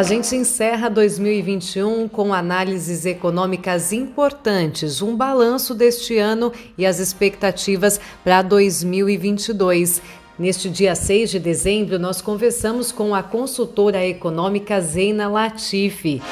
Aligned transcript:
A 0.00 0.02
gente 0.02 0.34
encerra 0.34 0.88
2021 0.88 2.08
com 2.08 2.32
análises 2.32 3.04
econômicas 3.04 3.92
importantes, 3.92 5.02
um 5.02 5.14
balanço 5.14 5.74
deste 5.74 6.16
ano 6.16 6.50
e 6.78 6.86
as 6.86 6.98
expectativas 6.98 8.00
para 8.24 8.40
2022. 8.40 10.00
Neste 10.38 10.70
dia 10.70 10.94
6 10.94 11.32
de 11.32 11.38
dezembro, 11.38 11.98
nós 11.98 12.22
conversamos 12.22 12.90
com 12.90 13.14
a 13.14 13.22
consultora 13.22 14.02
econômica 14.02 14.80
Zeina 14.80 15.28
Latifi. 15.28 16.22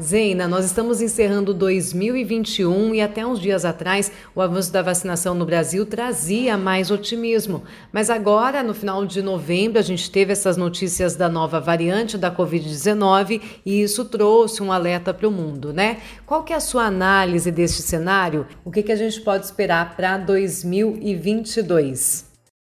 Zeina, 0.00 0.46
nós 0.46 0.64
estamos 0.64 1.02
encerrando 1.02 1.52
2021 1.52 2.94
e 2.94 3.00
até 3.00 3.26
uns 3.26 3.40
dias 3.40 3.64
atrás 3.64 4.12
o 4.32 4.40
avanço 4.40 4.72
da 4.72 4.80
vacinação 4.80 5.34
no 5.34 5.44
Brasil 5.44 5.84
trazia 5.84 6.56
mais 6.56 6.92
otimismo. 6.92 7.64
Mas 7.92 8.08
agora, 8.08 8.62
no 8.62 8.72
final 8.72 9.04
de 9.04 9.20
novembro, 9.20 9.76
a 9.76 9.82
gente 9.82 10.08
teve 10.08 10.30
essas 10.30 10.56
notícias 10.56 11.16
da 11.16 11.28
nova 11.28 11.58
variante 11.58 12.16
da 12.16 12.30
Covid-19 12.30 13.42
e 13.66 13.82
isso 13.82 14.04
trouxe 14.04 14.62
um 14.62 14.70
alerta 14.70 15.12
para 15.12 15.26
o 15.26 15.32
mundo, 15.32 15.72
né? 15.72 16.00
Qual 16.24 16.44
que 16.44 16.52
é 16.52 16.56
a 16.56 16.60
sua 16.60 16.84
análise 16.84 17.50
deste 17.50 17.82
cenário? 17.82 18.46
O 18.64 18.70
que, 18.70 18.84
que 18.84 18.92
a 18.92 18.96
gente 18.96 19.20
pode 19.22 19.46
esperar 19.46 19.96
para 19.96 20.16
2022? 20.16 22.24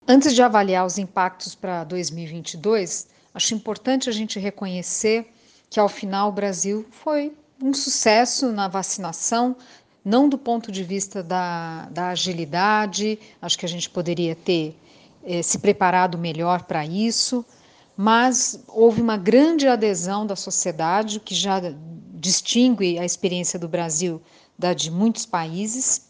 Antes 0.06 0.36
de 0.36 0.40
avaliar 0.40 0.86
os 0.86 0.98
impactos 0.98 1.56
para 1.56 1.82
2022, 1.82 3.08
acho 3.34 3.56
importante 3.56 4.08
a 4.08 4.12
gente 4.12 4.38
reconhecer 4.38 5.32
que 5.70 5.78
ao 5.78 5.88
final 5.88 6.28
o 6.28 6.32
Brasil 6.32 6.86
foi 6.90 7.32
um 7.62 7.74
sucesso 7.74 8.52
na 8.52 8.68
vacinação, 8.68 9.56
não 10.04 10.28
do 10.28 10.38
ponto 10.38 10.72
de 10.72 10.82
vista 10.82 11.22
da, 11.22 11.88
da 11.90 12.08
agilidade, 12.08 13.18
acho 13.42 13.58
que 13.58 13.66
a 13.66 13.68
gente 13.68 13.90
poderia 13.90 14.34
ter 14.34 14.76
eh, 15.24 15.42
se 15.42 15.58
preparado 15.58 16.16
melhor 16.16 16.62
para 16.62 16.86
isso, 16.86 17.44
mas 17.96 18.62
houve 18.68 19.02
uma 19.02 19.16
grande 19.16 19.66
adesão 19.66 20.24
da 20.24 20.36
sociedade, 20.36 21.18
o 21.18 21.20
que 21.20 21.34
já 21.34 21.60
distingue 22.14 22.98
a 22.98 23.04
experiência 23.04 23.58
do 23.58 23.68
Brasil 23.68 24.22
da 24.58 24.72
de 24.72 24.90
muitos 24.90 25.26
países. 25.26 26.08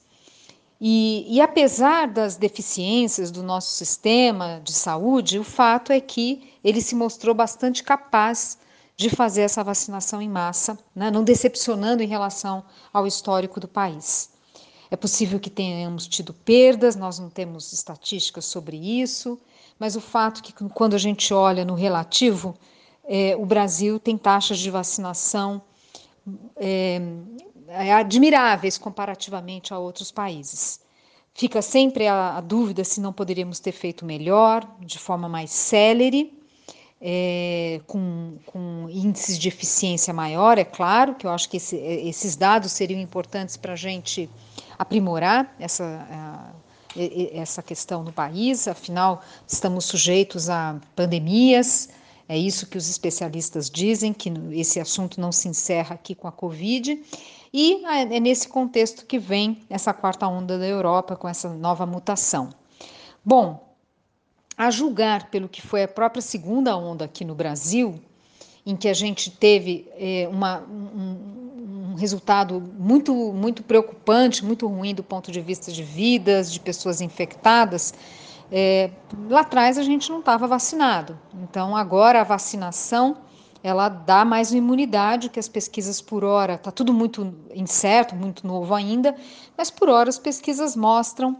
E, 0.81 1.27
e, 1.29 1.41
apesar 1.41 2.07
das 2.07 2.37
deficiências 2.37 3.31
do 3.31 3.43
nosso 3.43 3.73
sistema 3.75 4.61
de 4.63 4.73
saúde, 4.73 5.39
o 5.39 5.45
fato 5.45 5.93
é 5.93 6.01
que 6.01 6.53
ele 6.63 6.81
se 6.81 6.95
mostrou 6.95 7.35
bastante 7.35 7.83
capaz 7.83 8.59
de 8.99 9.09
fazer 9.09 9.43
essa 9.43 9.63
vacinação 9.63 10.21
em 10.21 10.29
massa, 10.29 10.77
né, 10.93 11.09
não 11.09 11.23
decepcionando 11.23 12.03
em 12.03 12.09
relação 12.09 12.65
ao 12.93 13.07
histórico 13.07 13.61
do 13.61 13.69
país. 13.69 14.31
É 14.91 14.97
possível 14.97 15.39
que 15.39 15.49
tenhamos 15.49 16.09
tido 16.09 16.35
perdas, 16.35 16.97
nós 16.97 17.17
não 17.17 17.31
temos 17.31 17.73
estatísticas 17.73 18.45
sobre 18.47 18.77
isso, 18.77 19.39
mas 19.79 19.95
o 19.95 20.01
fato 20.01 20.41
é 20.41 20.43
que 20.43 20.53
quando 20.71 20.95
a 20.95 20.99
gente 20.99 21.33
olha 21.33 21.65
no 21.65 21.75
relativo, 21.75 22.57
é, 23.05 23.37
o 23.37 23.47
Brasil 23.47 24.01
tem 24.01 24.19
taxas 24.19 24.59
de 24.59 24.69
vacinação 24.69 25.63
é, 26.57 27.01
é, 27.69 27.93
admiráveis 27.93 28.77
comparativamente 28.77 29.73
a 29.73 29.79
outros 29.79 30.11
países. 30.11 30.81
Fica 31.33 31.63
sempre 31.63 32.09
a, 32.09 32.39
a 32.39 32.41
dúvida 32.41 32.83
se 32.83 33.01
não 33.01 33.13
poderíamos 33.13 33.61
ter 33.61 33.71
feito 33.71 34.05
melhor, 34.05 34.69
de 34.81 34.99
forma 34.99 35.29
mais 35.29 35.53
célere, 35.53 36.37
é, 37.01 37.81
com, 37.87 38.39
com, 38.47 38.89
índices 38.91 39.39
de 39.39 39.49
eficiência 39.49 40.13
maior, 40.13 40.59
é 40.59 40.65
claro, 40.65 41.15
que 41.15 41.27
eu 41.27 41.31
acho 41.31 41.49
que 41.49 41.57
esse, 41.57 41.77
esses 41.77 42.35
dados 42.37 42.73
seriam 42.73 43.01
importantes 43.01 43.57
para 43.57 43.73
a 43.75 43.77
gente 43.77 44.29
aprimorar 44.79 45.55
essa, 45.59 46.53
essa 47.33 47.63
questão 47.63 48.03
no 48.03 48.13
país, 48.13 48.67
afinal, 48.67 49.23
estamos 49.47 49.85
sujeitos 49.85 50.51
a 50.51 50.81
pandemias, 50.97 51.89
é 52.29 52.37
isso 52.37 52.67
que 52.67 52.77
os 52.77 52.89
especialistas 52.91 53.71
dizem, 53.71 54.13
que 54.13 54.31
esse 54.53 54.79
assunto 54.79 55.21
não 55.21 55.33
se 55.33 55.49
encerra 55.49 55.95
aqui 55.95 56.15
com 56.15 56.29
a 56.29 56.33
Covid, 56.33 57.01
e 57.53 57.83
é 57.87 58.21
nesse 58.21 58.49
contexto 58.49 59.07
que 59.07 59.19
vem 59.19 59.63
essa 59.71 59.95
quarta 59.95 60.27
onda 60.27 60.59
da 60.59 60.67
Europa 60.67 61.17
com 61.17 61.29
essa 61.29 61.49
nova 61.49 61.87
mutação. 61.87 62.51
Bom, 63.25 63.68
a 64.59 64.73
julgar 64.73 65.31
pelo 65.31 65.49
que 65.49 65.63
foi 65.63 65.85
a 65.85 65.89
própria 65.89 66.21
segunda 66.21 66.77
onda 66.77 67.05
aqui 67.05 67.25
no 67.25 67.33
Brasil, 67.33 68.01
em 68.67 68.75
que 68.75 68.89
a 68.89 68.93
gente 68.93 69.31
teve 69.31 69.89
é, 69.97 70.29
uma, 70.29 70.59
um, 70.61 71.93
um, 71.93 71.95
resultado 71.95 72.61
muito, 72.77 73.15
muito 73.15 73.63
preocupante, 73.63 74.45
muito 74.45 74.67
ruim 74.67 74.93
do 74.93 75.05
ponto 75.05 75.31
de 75.31 75.41
vista 75.41 75.71
de 75.71 75.85
vidas, 75.85 76.53
de 76.53 76.59
pessoas 76.59 77.01
infectadas, 77.01 77.95
é, 78.51 78.91
lá 79.31 79.41
atrás 79.41 79.79
a 79.79 79.83
gente 79.85 80.11
não 80.11 80.19
estava 80.19 80.49
vacinado. 80.49 81.17
Então 81.35 81.77
agora 81.77 82.21
a 82.21 82.25
vacinação 82.25 83.17
ela 83.63 83.89
dá 83.89 84.25
mais 84.25 84.53
imunidade 84.53 85.29
que 85.29 85.39
as 85.39 85.49
pesquisas 85.49 86.01
por 86.01 86.25
hora. 86.25 86.55
Está 86.55 86.71
tudo 86.71 86.93
muito 86.93 87.35
incerto, 87.55 88.15
muito 88.15 88.47
novo 88.47 88.75
ainda, 88.75 89.15
mas 89.57 89.71
por 89.71 89.89
hora 89.89 90.09
as 90.09 90.19
pesquisas 90.19 90.75
mostram 90.75 91.37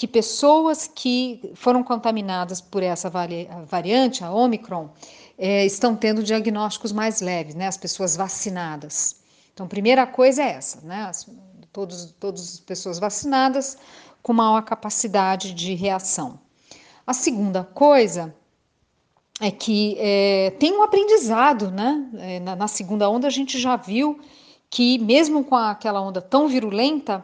que 0.00 0.08
pessoas 0.08 0.90
que 0.92 1.52
foram 1.54 1.84
contaminadas 1.84 2.58
por 2.58 2.82
essa 2.82 3.10
variante, 3.66 4.24
a 4.24 4.32
Omicron, 4.32 4.88
é, 5.36 5.66
estão 5.66 5.94
tendo 5.94 6.22
diagnósticos 6.22 6.90
mais 6.90 7.20
leves, 7.20 7.54
né? 7.54 7.66
As 7.66 7.76
pessoas 7.76 8.16
vacinadas. 8.16 9.16
Então, 9.52 9.68
primeira 9.68 10.06
coisa 10.06 10.42
é 10.42 10.52
essa, 10.52 10.80
né? 10.80 11.02
As, 11.02 11.28
todos, 11.70 12.14
todas 12.18 12.54
as 12.54 12.60
pessoas 12.60 12.98
vacinadas 12.98 13.76
com 14.22 14.32
maior 14.32 14.62
capacidade 14.62 15.52
de 15.52 15.74
reação. 15.74 16.40
A 17.06 17.12
segunda 17.12 17.62
coisa 17.62 18.34
é 19.38 19.50
que 19.50 19.96
é, 19.98 20.54
tem 20.58 20.72
um 20.72 20.82
aprendizado, 20.82 21.70
né? 21.70 22.08
É, 22.16 22.40
na, 22.40 22.56
na 22.56 22.68
segunda 22.68 23.10
onda 23.10 23.26
a 23.26 23.30
gente 23.30 23.58
já 23.58 23.76
viu 23.76 24.18
que 24.70 24.98
mesmo 24.98 25.44
com 25.44 25.56
aquela 25.56 26.00
onda 26.00 26.22
tão 26.22 26.48
virulenta, 26.48 27.22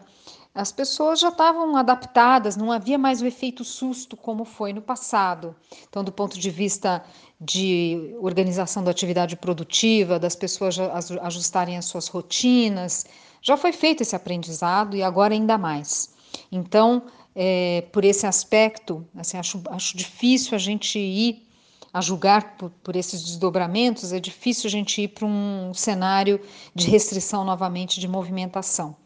as 0.57 0.73
pessoas 0.73 1.21
já 1.21 1.29
estavam 1.29 1.77
adaptadas, 1.77 2.57
não 2.57 2.73
havia 2.73 2.97
mais 2.97 3.21
o 3.21 3.27
efeito 3.27 3.63
susto 3.63 4.17
como 4.17 4.43
foi 4.43 4.73
no 4.73 4.81
passado. 4.81 5.55
Então, 5.87 6.03
do 6.03 6.11
ponto 6.11 6.39
de 6.39 6.51
vista 6.51 7.05
de 7.39 8.17
organização 8.19 8.83
da 8.83 8.91
atividade 8.91 9.37
produtiva, 9.37 10.19
das 10.19 10.35
pessoas 10.35 10.79
ajustarem 11.21 11.77
as 11.77 11.85
suas 11.85 12.09
rotinas, 12.09 13.05
já 13.43 13.55
foi 13.59 13.71
feito 13.71 14.03
esse 14.03 14.17
aprendizado 14.17 14.97
e 14.97 15.03
agora 15.03 15.35
ainda 15.35 15.59
mais. 15.59 16.15
Então, 16.51 17.03
é, 17.35 17.85
por 17.93 18.03
esse 18.03 18.27
aspecto, 18.27 19.07
assim, 19.15 19.37
acho, 19.37 19.63
acho 19.69 19.95
difícil 19.95 20.55
a 20.55 20.59
gente 20.59 20.99
ir 20.99 21.47
a 21.93 22.01
julgar 22.01 22.57
por, 22.57 22.71
por 22.83 22.97
esses 22.97 23.23
desdobramentos, 23.23 24.11
é 24.11 24.19
difícil 24.19 24.69
a 24.69 24.71
gente 24.71 25.03
ir 25.03 25.09
para 25.09 25.27
um 25.27 25.75
cenário 25.75 26.41
de 26.75 26.89
restrição 26.89 27.45
novamente 27.45 28.01
de 28.01 28.09
movimentação. 28.09 28.97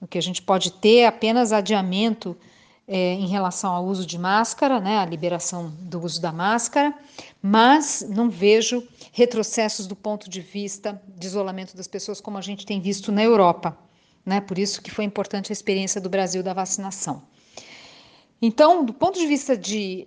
O 0.00 0.06
que 0.06 0.16
a 0.16 0.22
gente 0.22 0.40
pode 0.40 0.72
ter 0.72 0.98
é 0.98 1.06
apenas 1.06 1.52
adiamento 1.52 2.36
é, 2.88 3.12
em 3.12 3.28
relação 3.28 3.72
ao 3.72 3.84
uso 3.84 4.04
de 4.04 4.18
máscara, 4.18 4.80
né, 4.80 4.98
a 4.98 5.04
liberação 5.04 5.72
do 5.78 6.00
uso 6.02 6.20
da 6.20 6.32
máscara, 6.32 6.92
mas 7.40 8.04
não 8.08 8.28
vejo 8.28 8.82
retrocessos 9.12 9.86
do 9.86 9.94
ponto 9.94 10.28
de 10.28 10.40
vista 10.40 11.00
de 11.16 11.26
isolamento 11.26 11.76
das 11.76 11.86
pessoas 11.86 12.20
como 12.20 12.38
a 12.38 12.40
gente 12.40 12.66
tem 12.66 12.80
visto 12.80 13.12
na 13.12 13.22
Europa. 13.22 13.78
Né, 14.26 14.40
por 14.40 14.58
isso 14.58 14.82
que 14.82 14.90
foi 14.90 15.04
importante 15.04 15.50
a 15.50 15.54
experiência 15.54 16.00
do 16.00 16.10
Brasil 16.10 16.42
da 16.42 16.52
vacinação. 16.52 17.22
Então, 18.42 18.84
do 18.84 18.92
ponto 18.92 19.18
de 19.18 19.26
vista 19.26 19.56
de 19.56 20.06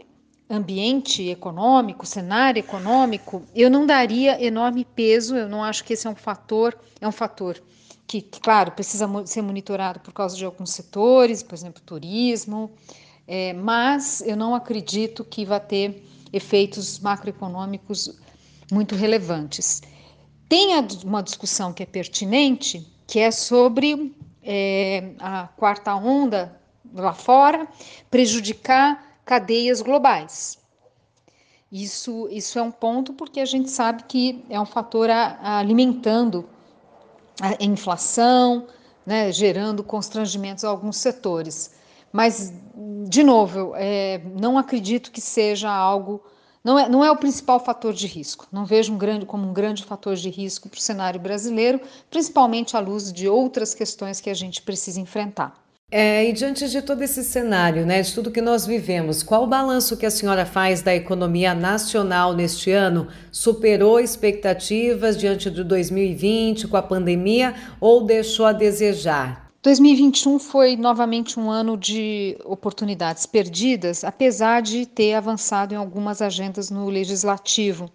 ambiente 0.50 1.30
econômico, 1.30 2.06
cenário 2.06 2.60
econômico, 2.60 3.44
eu 3.56 3.70
não 3.70 3.86
daria 3.86 4.44
enorme 4.44 4.86
peso, 4.86 5.36
eu 5.36 5.48
não 5.48 5.64
acho 5.64 5.84
que 5.84 5.94
esse 5.94 6.06
é 6.06 6.10
um 6.10 6.16
fator, 6.16 6.78
é 7.00 7.08
um 7.08 7.12
fator 7.12 7.62
que, 8.22 8.40
claro, 8.40 8.72
precisa 8.72 9.10
ser 9.26 9.42
monitorado 9.42 10.00
por 10.00 10.14
causa 10.14 10.36
de 10.36 10.46
alguns 10.46 10.72
setores, 10.72 11.42
por 11.42 11.56
exemplo, 11.56 11.82
turismo, 11.86 12.72
é, 13.28 13.54
mas 13.54 14.22
eu 14.22 14.36
não 14.36 14.54
acredito 14.54 15.24
que 15.24 15.46
vai 15.46 15.60
ter 15.60 16.04
efeitos 16.32 17.00
macroeconômicos 17.00 18.20
muito 18.72 18.96
relevantes. 18.96 19.82
Tem 20.50 20.70
uma 21.04 21.24
discussão 21.24 21.74
que 21.74 21.84
é 21.84 21.86
pertinente, 21.86 22.86
que 23.08 23.20
é 23.20 23.32
sobre 23.32 24.16
é, 24.44 25.14
a 25.20 25.48
quarta 25.48 25.96
onda 25.96 26.60
lá 26.94 27.14
fora 27.14 27.68
prejudicar 28.12 29.22
cadeias 29.26 29.82
globais. 29.82 30.60
Isso, 31.72 32.28
isso 32.30 32.60
é 32.60 32.62
um 32.62 32.72
ponto 32.72 33.14
porque 33.14 33.40
a 33.40 33.46
gente 33.46 33.70
sabe 33.72 34.04
que 34.04 34.46
é 34.50 34.60
um 34.60 34.66
fator 34.66 35.10
a, 35.10 35.38
a 35.42 35.58
alimentando 35.58 36.48
a 37.42 37.64
inflação, 37.64 38.68
né, 39.06 39.32
gerando 39.32 39.84
constrangimentos 39.84 40.64
a 40.64 40.70
alguns 40.70 40.98
setores. 40.98 41.72
Mas, 42.12 42.54
de 43.08 43.24
novo, 43.24 43.74
é, 43.76 44.22
não 44.40 44.58
acredito 44.58 45.12
que 45.12 45.20
seja 45.22 45.70
algo. 45.72 46.24
Não 46.64 46.80
é, 46.80 46.88
não 46.88 47.04
é 47.04 47.12
o 47.12 47.18
principal 47.18 47.60
fator 47.60 47.94
de 47.94 48.08
risco. 48.08 48.48
Não 48.52 48.66
vejo 48.66 48.94
um 48.94 48.98
grande, 48.98 49.26
como 49.26 49.48
um 49.48 49.54
grande 49.54 49.84
fator 49.84 50.16
de 50.16 50.30
risco 50.30 50.70
para 50.70 50.78
o 50.78 50.82
cenário 50.82 51.20
brasileiro, 51.20 51.82
principalmente 52.10 52.78
à 52.78 52.80
luz 52.80 53.12
de 53.12 53.28
outras 53.28 53.74
questões 53.74 54.22
que 54.22 54.30
a 54.30 54.34
gente 54.34 54.62
precisa 54.62 55.02
enfrentar. 55.02 55.63
É, 55.96 56.28
e 56.28 56.34
diante 56.34 56.68
de 56.68 56.82
todo 56.82 57.04
esse 57.04 57.24
cenário, 57.24 57.86
né, 57.86 58.02
de 58.02 58.12
tudo 58.12 58.32
que 58.32 58.42
nós 58.42 58.66
vivemos, 58.66 59.22
qual 59.22 59.44
o 59.44 59.48
balanço 59.48 59.96
que 59.96 60.08
a 60.08 60.10
senhora 60.10 60.44
faz 60.44 60.82
da 60.82 60.96
economia 60.96 61.54
nacional 61.54 62.34
neste 62.34 62.72
ano? 62.72 63.10
Superou 63.32 64.00
expectativas 64.00 65.16
diante 65.16 65.52
de 65.52 65.64
2020 65.64 66.68
com 66.68 66.76
a 66.78 66.82
pandemia 66.82 67.54
ou 67.80 68.04
deixou 68.04 68.48
a 68.48 68.52
desejar? 68.54 69.52
2021 69.62 70.40
foi 70.40 70.76
novamente 70.76 71.40
um 71.40 71.52
ano 71.52 71.78
de 71.78 72.40
oportunidades 72.44 73.28
perdidas, 73.28 74.04
apesar 74.04 74.64
de 74.64 74.88
ter 74.88 75.14
avançado 75.14 75.76
em 75.76 75.78
algumas 75.78 76.24
agendas 76.24 76.72
no 76.72 76.90
legislativo. 76.90 77.88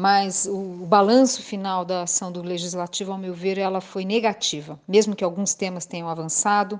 Mas 0.00 0.46
o, 0.46 0.86
balanço 0.86 1.42
final 1.42 1.84
da 1.84 2.02
ação 2.02 2.30
do 2.30 2.40
legislativo, 2.40 3.10
ao 3.10 3.18
meu 3.18 3.34
ver, 3.34 3.58
ela 3.58 3.80
foi 3.80 4.04
negativa. 4.04 4.80
Mesmo 4.86 5.16
que 5.16 5.24
alguns 5.24 5.54
temas 5.54 5.86
tenham 5.86 6.08
avançado, 6.08 6.78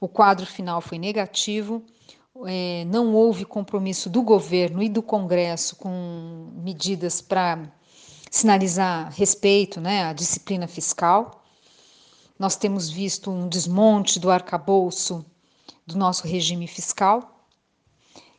o 0.00 0.06
quadro 0.06 0.46
final 0.46 0.80
foi 0.80 0.96
negativo. 0.96 1.82
É, 2.46 2.84
não 2.84 3.12
houve 3.12 3.44
compromisso 3.44 4.08
do 4.08 4.22
governo 4.22 4.84
e 4.84 4.88
do 4.88 5.02
Congresso 5.02 5.74
com 5.74 6.52
medidas 6.54 7.20
para 7.20 7.58
sinalizar 8.30 9.12
respeito 9.12 9.80
né, 9.80 10.04
à 10.04 10.12
disciplina 10.12 10.68
fiscal. 10.68 11.42
Nós 12.38 12.54
temos 12.54 12.88
visto 12.88 13.32
um 13.32 13.48
desmonte 13.48 14.20
do 14.20 14.30
arcabouço 14.30 15.26
do 15.84 15.98
nosso 15.98 16.24
regime 16.24 16.68
fiscal, 16.68 17.33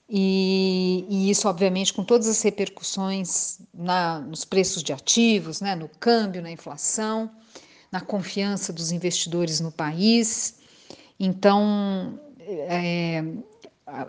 e, 0.08 1.06
e, 1.10 1.30
isso, 1.30 1.48
obviamente, 1.48 1.94
com 1.94 2.04
todas 2.04 2.28
as 2.28 2.42
repercussões 2.42 3.60
na, 3.74 4.20
nos 4.20 4.46
preços 4.46 4.84
de 4.84 4.94
ativos, 4.94 5.62
né, 5.62 5.76
no 5.76 5.90
câmbio, 5.90 6.42
na 6.42 6.52
inflação, 6.52 7.32
na 7.92 8.00
confiança 8.02 8.72
dos 8.72 8.92
investidores 8.92 9.60
no 9.60 9.72
país. 9.72 10.60
Então, 11.20 12.20
é, 12.40 13.24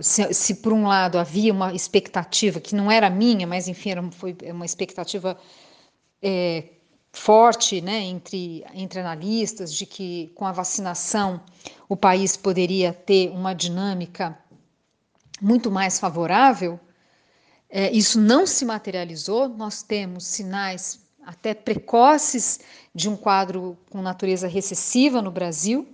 se, 0.00 0.34
se, 0.34 0.54
por 0.56 0.72
um 0.72 0.86
lado 0.86 1.18
havia 1.18 1.52
uma 1.52 1.72
expectativa 1.72 2.60
que 2.60 2.74
não 2.74 2.90
era 2.90 3.08
minha, 3.08 3.46
mas 3.46 3.66
enfim, 3.66 3.90
era, 3.90 4.10
foi 4.10 4.36
uma 4.52 4.66
expectativa 4.66 5.38
é, 6.20 6.64
forte 7.12 7.80
né, 7.80 8.00
entre, 8.02 8.64
entre 8.74 9.00
analistas 9.00 9.72
de 9.72 9.86
que 9.86 10.30
com 10.34 10.44
a 10.44 10.52
vacinação 10.52 11.40
o 11.88 11.96
país 11.96 12.36
poderia 12.36 12.92
ter 12.92 13.30
uma 13.30 13.54
dinâmica 13.54 14.38
muito 15.40 15.70
mais 15.70 15.98
favorável, 15.98 16.78
é, 17.68 17.90
isso 17.90 18.20
não 18.20 18.46
se 18.46 18.64
materializou. 18.64 19.48
Nós 19.48 19.82
temos 19.82 20.24
sinais 20.24 21.00
até 21.24 21.52
precoces 21.54 22.60
de 22.94 23.08
um 23.08 23.16
quadro 23.16 23.76
com 23.90 24.00
natureza 24.00 24.46
recessiva 24.46 25.20
no 25.20 25.30
Brasil, 25.30 25.86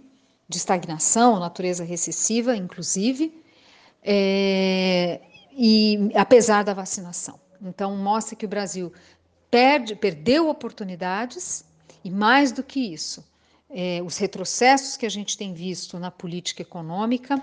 de 0.48 0.58
estagnação, 0.58 1.40
natureza 1.40 1.82
recessiva, 1.82 2.54
inclusive, 2.54 3.42
é, 4.02 5.20
e 5.52 6.10
apesar 6.14 6.62
da 6.62 6.74
vacinação. 6.74 7.40
Então, 7.60 7.96
mostra 7.96 8.36
que 8.36 8.44
o 8.44 8.48
Brasil 8.48 8.92
perde, 9.50 9.94
perdeu 9.94 10.48
oportunidades 10.48 11.64
e, 12.04 12.10
mais 12.10 12.52
do 12.52 12.62
que 12.62 12.80
isso, 12.92 13.24
é, 13.70 14.02
os 14.04 14.18
retrocessos 14.18 14.96
que 14.96 15.06
a 15.06 15.10
gente 15.10 15.36
tem 15.36 15.54
visto 15.54 15.98
na 15.98 16.10
política 16.10 16.60
econômica 16.60 17.42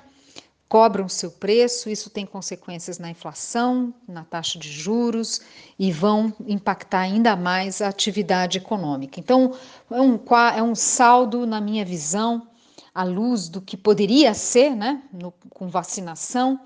cobram 0.69 1.09
seu 1.09 1.31
preço, 1.31 1.89
isso 1.89 2.11
tem 2.11 2.27
consequências 2.27 2.99
na 2.99 3.09
inflação, 3.09 3.91
na 4.07 4.23
taxa 4.23 4.59
de 4.59 4.71
juros 4.71 5.41
e 5.79 5.91
vão 5.91 6.31
impactar 6.47 6.99
ainda 6.99 7.35
mais 7.35 7.81
a 7.81 7.87
atividade 7.87 8.59
econômica. 8.59 9.19
Então, 9.19 9.55
é 9.89 9.99
um, 9.99 10.19
é 10.55 10.61
um 10.61 10.75
saldo, 10.75 11.47
na 11.47 11.59
minha 11.59 11.83
visão, 11.83 12.47
à 12.93 13.03
luz 13.03 13.49
do 13.49 13.59
que 13.59 13.75
poderia 13.75 14.35
ser, 14.35 14.75
né, 14.75 15.01
no, 15.11 15.33
com 15.49 15.67
vacinação, 15.67 16.59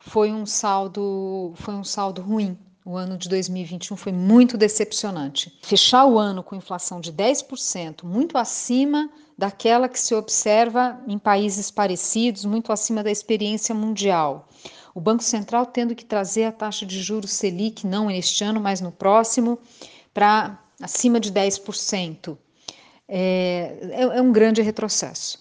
foi 0.00 0.32
um 0.32 0.46
saldo, 0.46 1.52
foi 1.56 1.74
um 1.74 1.84
saldo 1.84 2.22
ruim. 2.22 2.56
O 2.84 2.96
ano 2.96 3.16
de 3.16 3.28
2021 3.28 3.96
foi 3.96 4.10
muito 4.10 4.58
decepcionante. 4.58 5.56
Fechar 5.62 6.04
o 6.04 6.18
ano 6.18 6.42
com 6.42 6.56
inflação 6.56 7.00
de 7.00 7.12
10%, 7.12 8.02
muito 8.02 8.36
acima 8.36 9.08
daquela 9.38 9.88
que 9.88 10.00
se 10.00 10.14
observa 10.14 11.00
em 11.06 11.16
países 11.16 11.70
parecidos, 11.70 12.44
muito 12.44 12.72
acima 12.72 13.02
da 13.02 13.10
experiência 13.10 13.72
mundial. 13.72 14.48
O 14.94 15.00
Banco 15.00 15.22
Central 15.22 15.66
tendo 15.66 15.94
que 15.94 16.04
trazer 16.04 16.44
a 16.44 16.52
taxa 16.52 16.84
de 16.84 17.00
juros 17.00 17.30
Selic, 17.32 17.86
não 17.86 18.06
neste 18.06 18.42
ano, 18.42 18.60
mas 18.60 18.80
no 18.80 18.90
próximo, 18.90 19.60
para 20.12 20.58
acima 20.80 21.20
de 21.20 21.32
10%. 21.32 22.36
É, 23.08 23.78
é, 23.92 24.02
é 24.02 24.22
um 24.22 24.32
grande 24.32 24.60
retrocesso. 24.60 25.38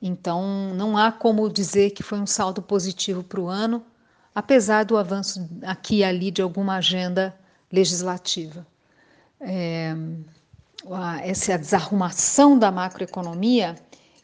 Então, 0.00 0.74
não 0.74 0.96
há 0.96 1.12
como 1.12 1.50
dizer 1.50 1.90
que 1.90 2.02
foi 2.02 2.18
um 2.18 2.26
saldo 2.26 2.62
positivo 2.62 3.22
para 3.22 3.40
o 3.40 3.48
ano, 3.48 3.84
apesar 4.36 4.84
do 4.84 4.98
avanço 4.98 5.48
aqui 5.62 5.96
e 5.96 6.04
ali 6.04 6.30
de 6.30 6.42
alguma 6.42 6.76
agenda 6.76 7.34
legislativa. 7.72 8.66
É, 9.40 9.96
essa 11.24 11.56
desarrumação 11.56 12.58
da 12.58 12.70
macroeconomia, 12.70 13.76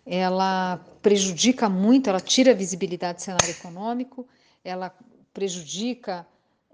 ela 0.05 0.79
prejudica 1.00 1.67
muito, 1.67 2.11
ela 2.11 2.20
tira 2.20 2.50
a 2.50 2.55
visibilidade 2.55 3.17
do 3.17 3.23
cenário 3.23 3.49
econômico, 3.49 4.29
ela 4.62 4.94
prejudica 5.32 6.26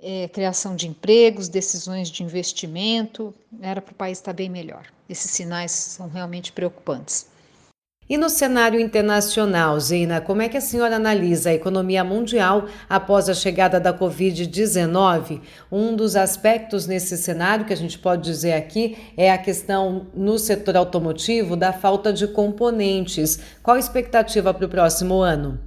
é, 0.03 0.27
criação 0.27 0.75
de 0.75 0.89
empregos, 0.89 1.49
decisões 1.49 2.11
de 2.11 2.25
investimento, 2.25 3.33
era 3.61 3.81
para 3.81 3.93
o 3.93 3.95
país 3.95 4.19
estar 4.19 4.33
bem 4.33 4.49
melhor. 4.49 4.85
Esses 5.09 5.31
sinais 5.31 5.71
são 5.71 6.09
realmente 6.09 6.51
preocupantes. 6.51 7.28
E 8.09 8.17
no 8.17 8.31
cenário 8.31 8.81
internacional, 8.81 9.79
Gina, 9.79 10.19
como 10.19 10.41
é 10.41 10.49
que 10.49 10.57
a 10.57 10.63
senhora 10.63 10.97
analisa 10.97 11.51
a 11.51 11.55
economia 11.55 12.03
mundial 12.03 12.65
após 12.89 13.29
a 13.29 13.35
chegada 13.35 13.79
da 13.79 13.93
Covid-19? 13.93 15.43
Um 15.71 15.95
dos 15.95 16.17
aspectos 16.17 16.87
nesse 16.87 17.19
cenário 17.19 17.67
que 17.67 17.73
a 17.73 17.77
gente 17.77 17.99
pode 17.99 18.23
dizer 18.23 18.55
aqui 18.55 18.97
é 19.15 19.31
a 19.31 19.37
questão 19.37 20.07
no 20.15 20.39
setor 20.39 20.79
automotivo 20.79 21.55
da 21.55 21.71
falta 21.71 22.11
de 22.11 22.27
componentes. 22.27 23.41
Qual 23.63 23.77
a 23.77 23.81
expectativa 23.81 24.55
para 24.55 24.65
o 24.65 24.71
próximo 24.71 25.21
ano? 25.21 25.61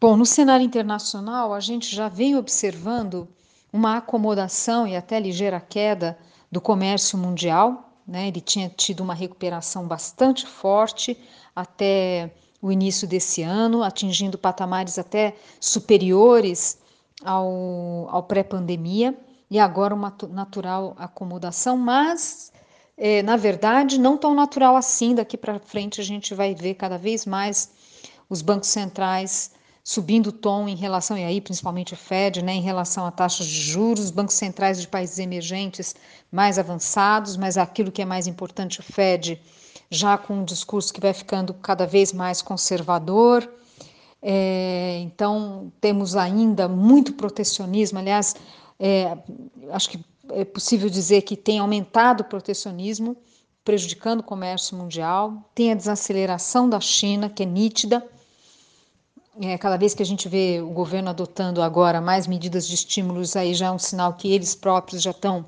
Bom, 0.00 0.16
no 0.16 0.24
cenário 0.24 0.64
internacional, 0.64 1.52
a 1.52 1.60
gente 1.60 1.94
já 1.94 2.08
vem 2.08 2.36
observando 2.36 3.28
uma 3.70 3.98
acomodação 3.98 4.86
e 4.86 4.96
até 4.96 5.20
ligeira 5.20 5.60
queda 5.60 6.16
do 6.50 6.58
comércio 6.58 7.18
mundial. 7.18 7.90
Né? 8.08 8.28
Ele 8.28 8.40
tinha 8.40 8.70
tido 8.70 9.00
uma 9.00 9.14
recuperação 9.14 9.86
bastante 9.86 10.46
forte 10.46 11.18
até 11.54 12.32
o 12.60 12.70
início 12.70 13.06
desse 13.08 13.42
ano, 13.42 13.82
atingindo 13.82 14.38
patamares 14.38 14.98
até 14.98 15.34
superiores 15.60 16.78
ao, 17.24 18.08
ao 18.08 18.22
pré-pandemia, 18.22 19.16
e 19.50 19.58
agora 19.58 19.94
uma 19.94 20.16
natural 20.30 20.94
acomodação, 20.98 21.76
mas 21.76 22.52
é, 22.96 23.22
na 23.22 23.36
verdade 23.36 23.98
não 23.98 24.16
tão 24.16 24.34
natural 24.34 24.76
assim. 24.76 25.14
Daqui 25.14 25.36
para 25.36 25.58
frente 25.58 26.00
a 26.00 26.04
gente 26.04 26.34
vai 26.34 26.54
ver 26.54 26.74
cada 26.74 26.96
vez 26.96 27.26
mais 27.26 27.70
os 28.30 28.40
bancos 28.40 28.68
centrais 28.68 29.50
subindo 29.84 30.28
o 30.28 30.32
tom 30.32 30.68
em 30.68 30.76
relação, 30.76 31.18
e 31.18 31.24
aí 31.24 31.40
principalmente 31.40 31.92
o 31.92 31.96
Fed, 31.96 32.40
né, 32.40 32.54
em 32.54 32.60
relação 32.60 33.04
a 33.04 33.10
taxas 33.10 33.46
de 33.46 33.60
juros, 33.60 34.12
bancos 34.12 34.36
centrais 34.36 34.80
de 34.80 34.86
países 34.86 35.18
emergentes 35.18 35.96
mais 36.30 36.58
avançados, 36.58 37.36
mas 37.36 37.58
aquilo 37.58 37.90
que 37.90 38.00
é 38.00 38.04
mais 38.04 38.28
importante, 38.28 38.78
o 38.78 38.82
Fed 38.82 39.40
já 39.92 40.16
com 40.16 40.38
um 40.38 40.44
discurso 40.44 40.92
que 40.92 41.00
vai 41.00 41.12
ficando 41.12 41.52
cada 41.52 41.86
vez 41.86 42.12
mais 42.12 42.40
conservador. 42.40 43.48
É, 44.22 45.00
então, 45.00 45.70
temos 45.80 46.16
ainda 46.16 46.66
muito 46.66 47.12
protecionismo. 47.12 47.98
Aliás, 47.98 48.34
é, 48.80 49.18
acho 49.70 49.90
que 49.90 50.04
é 50.30 50.44
possível 50.44 50.88
dizer 50.88 51.22
que 51.22 51.36
tem 51.36 51.58
aumentado 51.58 52.22
o 52.22 52.24
protecionismo, 52.24 53.16
prejudicando 53.62 54.20
o 54.20 54.24
comércio 54.24 54.76
mundial. 54.76 55.50
Tem 55.54 55.72
a 55.72 55.74
desaceleração 55.74 56.68
da 56.68 56.80
China, 56.80 57.28
que 57.28 57.42
é 57.42 57.46
nítida. 57.46 58.02
É, 59.40 59.58
cada 59.58 59.76
vez 59.76 59.92
que 59.92 60.02
a 60.02 60.06
gente 60.06 60.26
vê 60.26 60.60
o 60.62 60.70
governo 60.70 61.10
adotando 61.10 61.62
agora 61.62 62.00
mais 62.00 62.26
medidas 62.26 62.66
de 62.66 62.74
estímulos, 62.74 63.36
aí 63.36 63.52
já 63.52 63.66
é 63.66 63.70
um 63.70 63.78
sinal 63.78 64.14
que 64.14 64.32
eles 64.32 64.54
próprios 64.54 65.02
já 65.02 65.10
estão 65.10 65.44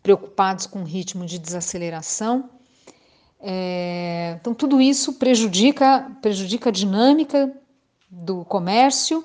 preocupados 0.00 0.66
com 0.66 0.80
o 0.80 0.84
ritmo 0.84 1.26
de 1.26 1.38
desaceleração. 1.38 2.48
É, 3.42 4.36
então, 4.40 4.52
tudo 4.54 4.80
isso 4.80 5.14
prejudica, 5.14 6.10
prejudica 6.20 6.68
a 6.68 6.72
dinâmica 6.72 7.52
do 8.10 8.44
comércio, 8.44 9.24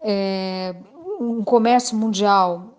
é, 0.00 0.74
um 1.20 1.44
comércio 1.44 1.96
mundial 1.96 2.74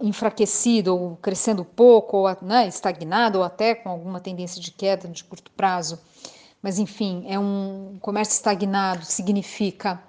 enfraquecido 0.00 0.96
ou 0.96 1.16
crescendo 1.16 1.64
pouco, 1.64 2.18
ou 2.18 2.36
né, 2.42 2.66
estagnado, 2.66 3.38
ou 3.38 3.44
até 3.44 3.74
com 3.74 3.88
alguma 3.88 4.20
tendência 4.20 4.60
de 4.60 4.70
queda 4.70 5.08
de 5.08 5.24
curto 5.24 5.50
prazo. 5.50 5.98
Mas, 6.62 6.78
enfim, 6.78 7.24
é 7.28 7.38
um 7.38 7.98
comércio 8.00 8.34
estagnado, 8.34 9.04
significa 9.04 10.02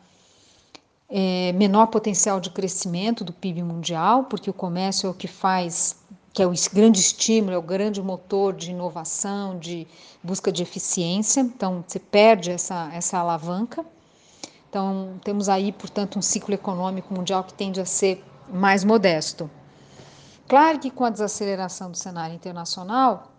é, 1.10 1.52
menor 1.54 1.88
potencial 1.88 2.40
de 2.40 2.50
crescimento 2.50 3.24
do 3.24 3.34
PIB 3.34 3.64
mundial, 3.64 4.26
porque 4.26 4.50
o 4.50 4.54
comércio 4.54 5.08
é 5.08 5.10
o 5.10 5.14
que 5.14 5.28
faz 5.28 5.99
que 6.34 6.42
é 6.44 6.48
o 6.48 6.54
grande 6.74 7.00
estímulo, 7.00 7.54
é 7.54 7.58
o 7.58 7.62
grande 7.62 8.02
motor 8.02 8.54
de 8.54 8.72
inovação, 8.72 9.58
de 9.58 9.88
busca 10.24 10.52
de 10.52 10.62
eficiência. 10.62 11.42
Então, 11.42 11.84
você 11.86 12.00
perde 12.00 12.52
essa, 12.52 12.90
essa 12.94 13.18
alavanca. 13.18 13.86
Então, 14.70 15.20
temos 15.24 15.50
aí, 15.50 15.72
portanto, 15.72 16.20
um 16.20 16.22
ciclo 16.22 16.54
econômico 16.54 17.14
mundial 17.14 17.44
que 17.44 17.54
tende 17.54 17.82
a 17.82 17.86
ser 17.86 18.24
mais 18.48 18.84
modesto. 18.84 19.50
Claro 20.48 20.80
que 20.80 20.92
com 20.92 21.06
a 21.06 21.10
desaceleração 21.10 21.92
do 21.92 21.98
cenário 21.98 22.36
internacional, 22.36 23.32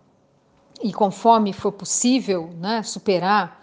e 0.81 0.91
conforme 0.91 1.53
for 1.53 1.71
possível 1.71 2.49
né, 2.59 2.81
superar 2.83 3.61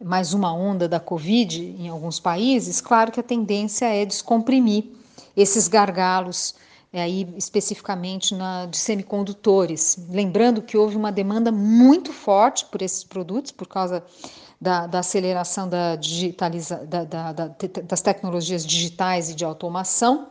mais 0.00 0.32
uma 0.32 0.52
onda 0.52 0.88
da 0.88 1.00
Covid 1.00 1.60
em 1.78 1.88
alguns 1.88 2.18
países, 2.20 2.80
claro 2.80 3.10
que 3.10 3.20
a 3.20 3.22
tendência 3.22 3.86
é 3.86 4.04
descomprimir 4.04 4.92
esses 5.36 5.68
gargalos 5.68 6.54
é, 6.92 7.02
aí 7.02 7.26
especificamente 7.36 8.34
na, 8.34 8.66
de 8.66 8.76
semicondutores. 8.76 9.96
Lembrando 10.10 10.60
que 10.60 10.76
houve 10.76 10.94
uma 10.94 11.10
demanda 11.10 11.50
muito 11.50 12.12
forte 12.12 12.66
por 12.66 12.82
esses 12.82 13.02
produtos, 13.02 13.50
por 13.50 13.66
causa 13.66 14.04
da, 14.60 14.86
da 14.86 14.98
aceleração 14.98 15.68
da 15.68 15.96
digitaliza, 15.96 16.84
da, 16.84 17.04
da, 17.04 17.32
das 17.84 18.02
tecnologias 18.02 18.66
digitais 18.66 19.30
e 19.30 19.34
de 19.34 19.44
automação. 19.44 20.28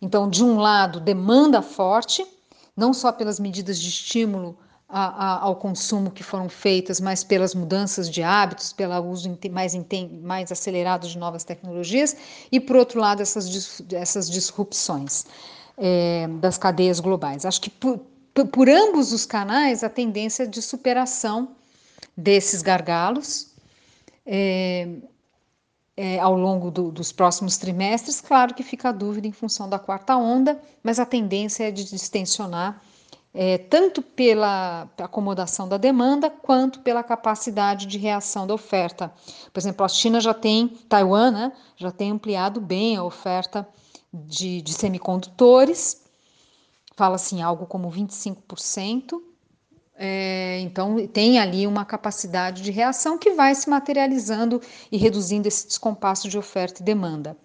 Então, 0.00 0.30
de 0.30 0.42
um 0.42 0.58
lado, 0.58 0.98
demanda 1.00 1.60
forte, 1.60 2.26
não 2.74 2.94
só 2.94 3.12
pelas 3.12 3.38
medidas 3.38 3.78
de 3.78 3.90
estímulo 3.90 4.58
a, 4.88 5.04
a, 5.04 5.40
ao 5.42 5.56
consumo 5.56 6.10
que 6.10 6.22
foram 6.22 6.48
feitas, 6.48 6.98
mas 6.98 7.22
pelas 7.22 7.54
mudanças 7.54 8.08
de 8.08 8.22
hábitos, 8.22 8.72
pelo 8.72 8.98
uso 9.02 9.38
mais, 9.52 9.74
mais 10.22 10.50
acelerado 10.50 11.06
de 11.06 11.18
novas 11.18 11.44
tecnologias, 11.44 12.16
e, 12.50 12.58
por 12.58 12.76
outro 12.76 12.98
lado, 12.98 13.20
essas, 13.20 13.82
essas 13.92 14.30
disrupções 14.30 15.26
é, 15.80 16.28
das 16.40 16.58
cadeias 16.58 17.00
globais. 17.00 17.46
Acho 17.46 17.62
que 17.62 17.70
por, 17.70 17.98
por, 18.52 18.68
ambos 18.68 19.12
os 19.12 19.24
canais 19.24 19.82
a 19.82 19.88
tendência 19.88 20.46
de 20.46 20.60
superação 20.60 21.56
desses 22.14 22.60
gargalos 22.60 23.50
é, 24.26 24.86
é, 25.96 26.18
ao 26.18 26.34
longo 26.34 26.70
do, 26.70 26.92
dos 26.92 27.10
próximos 27.10 27.56
trimestres. 27.56 28.20
Claro 28.20 28.52
que 28.52 28.62
fica 28.62 28.90
a 28.90 28.92
dúvida 28.92 29.26
em 29.26 29.32
função 29.32 29.68
da 29.70 29.78
quarta 29.78 30.14
onda, 30.16 30.60
mas 30.82 31.00
a 31.00 31.06
tendência 31.06 31.64
é 31.64 31.70
de 31.70 31.84
distensionar 31.84 32.82
é, 33.32 33.58
tanto 33.58 34.02
pela 34.02 34.88
acomodação 34.98 35.66
da 35.66 35.78
demanda 35.78 36.28
quanto 36.28 36.80
pela 36.80 37.02
capacidade 37.02 37.86
de 37.86 37.96
reação 37.96 38.46
da 38.46 38.52
oferta. 38.52 39.10
Por 39.52 39.58
exemplo, 39.58 39.86
a 39.86 39.88
China 39.88 40.20
já 40.20 40.34
tem, 40.34 40.68
Taiwan, 40.88 41.30
né, 41.30 41.52
já 41.76 41.90
tem 41.90 42.10
ampliado 42.10 42.60
bem 42.60 42.96
a 42.96 43.04
oferta 43.04 43.66
de, 44.12 44.60
de 44.62 44.72
semicondutores, 44.72 46.02
fala 46.96 47.16
assim, 47.16 47.42
algo 47.42 47.66
como 47.66 47.90
25%. 47.90 49.20
É, 50.02 50.58
então, 50.60 51.06
tem 51.08 51.38
ali 51.38 51.66
uma 51.66 51.84
capacidade 51.84 52.62
de 52.62 52.70
reação 52.70 53.18
que 53.18 53.32
vai 53.32 53.54
se 53.54 53.68
materializando 53.68 54.60
e 54.90 54.96
reduzindo 54.96 55.46
esse 55.46 55.66
descompasso 55.66 56.28
de 56.28 56.38
oferta 56.38 56.80
e 56.80 56.84
demanda. 56.84 57.36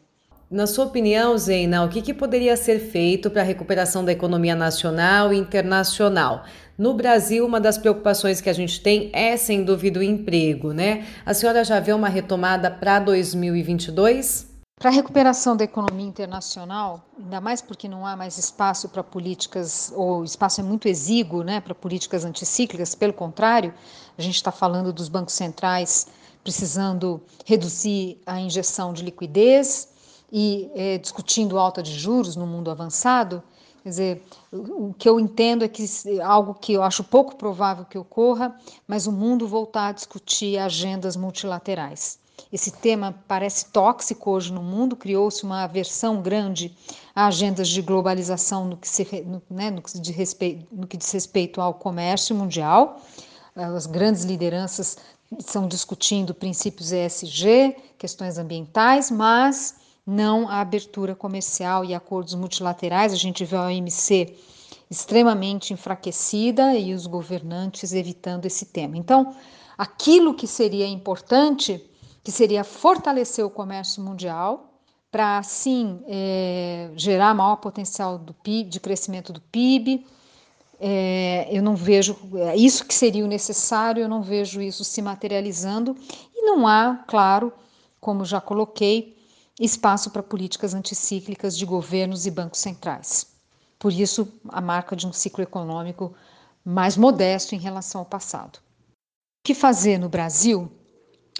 Na 0.50 0.68
sua 0.68 0.86
opinião, 0.86 1.38
Zeina, 1.38 1.84
o 1.84 1.90
que, 1.90 2.02
que 2.02 2.14
poderia 2.14 2.56
ser 2.56 2.80
feito 2.80 3.30
para 3.30 3.42
a 3.42 3.46
recuperação 3.46 4.06
da 4.06 4.12
economia 4.12 4.56
nacional 4.56 5.34
e 5.34 5.38
internacional? 5.38 6.46
No 6.78 6.94
Brasil, 6.94 7.46
uma 7.46 7.60
das 7.60 7.78
preocupações 7.78 8.40
que 8.40 8.50
a 8.50 8.54
gente 8.54 8.80
tem 8.80 9.10
é, 9.12 9.36
sem 9.36 9.64
dúvida, 9.64 10.00
o 10.00 10.04
emprego, 10.04 10.72
né? 10.72 11.06
A 11.26 11.34
senhora 11.34 11.64
já 11.64 11.80
vê 11.80 11.94
uma 11.94 12.08
retomada 12.08 12.70
para 12.70 13.00
2022? 13.00 14.55
Para 14.78 14.90
a 14.90 14.94
recuperação 14.94 15.56
da 15.56 15.64
economia 15.64 16.06
internacional, 16.06 17.02
ainda 17.18 17.40
mais 17.40 17.62
porque 17.62 17.88
não 17.88 18.06
há 18.06 18.14
mais 18.18 18.38
espaço 18.38 18.90
para 18.90 19.02
políticas, 19.02 19.94
ou 19.96 20.20
o 20.20 20.24
espaço 20.26 20.60
é 20.60 20.64
muito 20.66 20.90
exíguo 20.90 21.44
né, 21.44 21.62
para 21.62 21.74
políticas 21.74 22.26
anticíclicas, 22.26 22.94
pelo 22.94 23.14
contrário, 23.14 23.74
a 24.18 24.22
gente 24.22 24.36
está 24.36 24.52
falando 24.52 24.92
dos 24.92 25.08
bancos 25.08 25.34
centrais 25.34 26.08
precisando 26.44 27.22
reduzir 27.46 28.20
a 28.26 28.38
injeção 28.38 28.92
de 28.92 29.02
liquidez 29.02 29.88
e 30.30 30.70
é, 30.76 30.98
discutindo 30.98 31.58
alta 31.58 31.82
de 31.82 31.98
juros 31.98 32.36
no 32.36 32.46
mundo 32.46 32.70
avançado. 32.70 33.42
Quer 33.82 33.90
dizer, 33.90 34.24
o 34.52 34.94
que 34.94 35.08
eu 35.08 35.22
entendo 35.22 35.64
é 35.64 35.70
que 35.70 35.86
algo 36.22 36.54
que 36.54 36.74
eu 36.74 36.84
acho 36.84 37.02
pouco 37.02 37.38
provável 37.38 37.86
que 37.86 37.98
ocorra, 37.98 38.54
mas 38.86 39.08
o 39.08 39.12
mundo 39.12 39.48
voltar 39.48 39.88
a 39.88 39.92
discutir 39.94 40.58
agendas 40.58 41.16
multilaterais. 41.16 42.20
Esse 42.52 42.72
tema 42.72 43.16
parece 43.28 43.66
tóxico 43.66 44.32
hoje 44.32 44.54
no 44.54 44.62
mundo, 44.62 44.96
criou-se 44.96 45.44
uma 45.44 45.64
aversão 45.64 46.22
grande 46.22 46.76
a 47.14 47.28
agendas 47.28 47.68
de 47.68 47.82
globalização 47.82 48.66
no 48.66 48.78
que, 48.78 48.88
se, 48.88 49.04
no, 49.26 49.42
né, 49.50 49.72
no, 49.72 49.82
que 49.82 50.12
respeito, 50.12 50.68
no 50.72 50.88
que 50.88 50.98
diz 50.98 51.12
respeito 51.12 51.60
ao 51.60 51.74
comércio 51.74 52.36
mundial. 52.36 53.02
As 53.56 53.86
grandes 53.86 54.24
lideranças 54.24 54.98
estão 55.38 55.68
discutindo 55.68 56.34
princípios 56.34 56.92
ESG, 56.92 57.76
questões 57.98 58.38
ambientais, 58.38 59.10
mas 59.10 59.76
não 60.06 60.48
a 60.48 60.62
abertura 60.62 61.16
comercial 61.16 61.84
e 61.84 61.94
acordos 61.94 62.36
multilaterais. 62.36 63.12
A 63.12 63.18
gente 63.18 63.44
vê 63.44 63.56
a 63.56 63.66
OMC 63.66 64.36
extremamente 64.90 65.74
enfraquecida 65.74 66.76
e 66.76 66.94
os 66.94 67.08
governantes 67.08 67.92
evitando 67.92 68.46
esse 68.46 68.66
tema. 68.66 68.98
Então, 68.98 69.36
aquilo 69.78 70.36
que 70.36 70.48
seria 70.48 70.88
importante 70.88 71.84
que 72.26 72.32
seria 72.32 72.64
fortalecer 72.64 73.46
o 73.46 73.52
comércio 73.52 74.02
mundial, 74.02 74.74
para 75.12 75.38
assim 75.38 76.04
é, 76.08 76.90
gerar 76.96 77.36
maior 77.36 77.58
potencial 77.58 78.18
PIB, 78.42 78.68
de 78.68 78.80
crescimento 78.80 79.32
do 79.32 79.40
PIB. 79.40 80.04
É, 80.80 81.48
eu 81.52 81.62
não 81.62 81.76
vejo 81.76 82.18
é 82.36 82.58
isso 82.58 82.84
que 82.84 82.96
seria 82.96 83.24
o 83.24 83.28
necessário, 83.28 84.02
eu 84.02 84.10
não 84.10 84.24
vejo 84.24 84.60
isso 84.60 84.84
se 84.84 85.04
materializando 85.04 85.96
e 86.34 86.42
não 86.42 86.68
há, 86.68 87.04
claro, 87.08 87.54
como 88.02 88.26
já 88.26 88.42
coloquei, 88.42 89.16
espaço 89.62 90.10
para 90.10 90.24
políticas 90.24 90.74
anticíclicas 90.74 91.56
de 91.56 91.64
governos 91.64 92.26
e 92.26 92.32
bancos 92.32 92.60
centrais. 92.60 93.28
Por 93.78 93.94
isso, 93.94 94.28
a 94.50 94.60
marca 94.60 94.96
de 94.96 95.06
um 95.06 95.14
ciclo 95.14 95.44
econômico 95.44 96.16
mais 96.66 96.98
modesto 96.98 97.54
em 97.54 97.60
relação 97.60 98.02
ao 98.02 98.06
passado. 98.06 98.58
O 98.58 99.46
que 99.46 99.54
fazer 99.54 100.00
no 100.00 100.10
Brasil? 100.10 100.72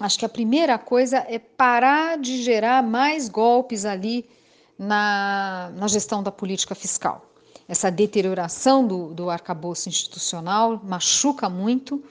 Acho 0.00 0.18
que 0.18 0.24
a 0.24 0.28
primeira 0.28 0.78
coisa 0.78 1.18
é 1.28 1.38
parar 1.38 2.18
de 2.18 2.42
gerar 2.42 2.82
mais 2.82 3.28
golpes 3.28 3.84
ali 3.84 4.28
na, 4.78 5.70
na 5.74 5.88
gestão 5.88 6.22
da 6.22 6.30
política 6.30 6.74
fiscal. 6.74 7.24
Essa 7.68 7.90
deterioração 7.90 8.86
do, 8.86 9.12
do 9.12 9.30
arcabouço 9.30 9.88
institucional 9.88 10.80
machuca 10.84 11.48
muito. 11.48 12.02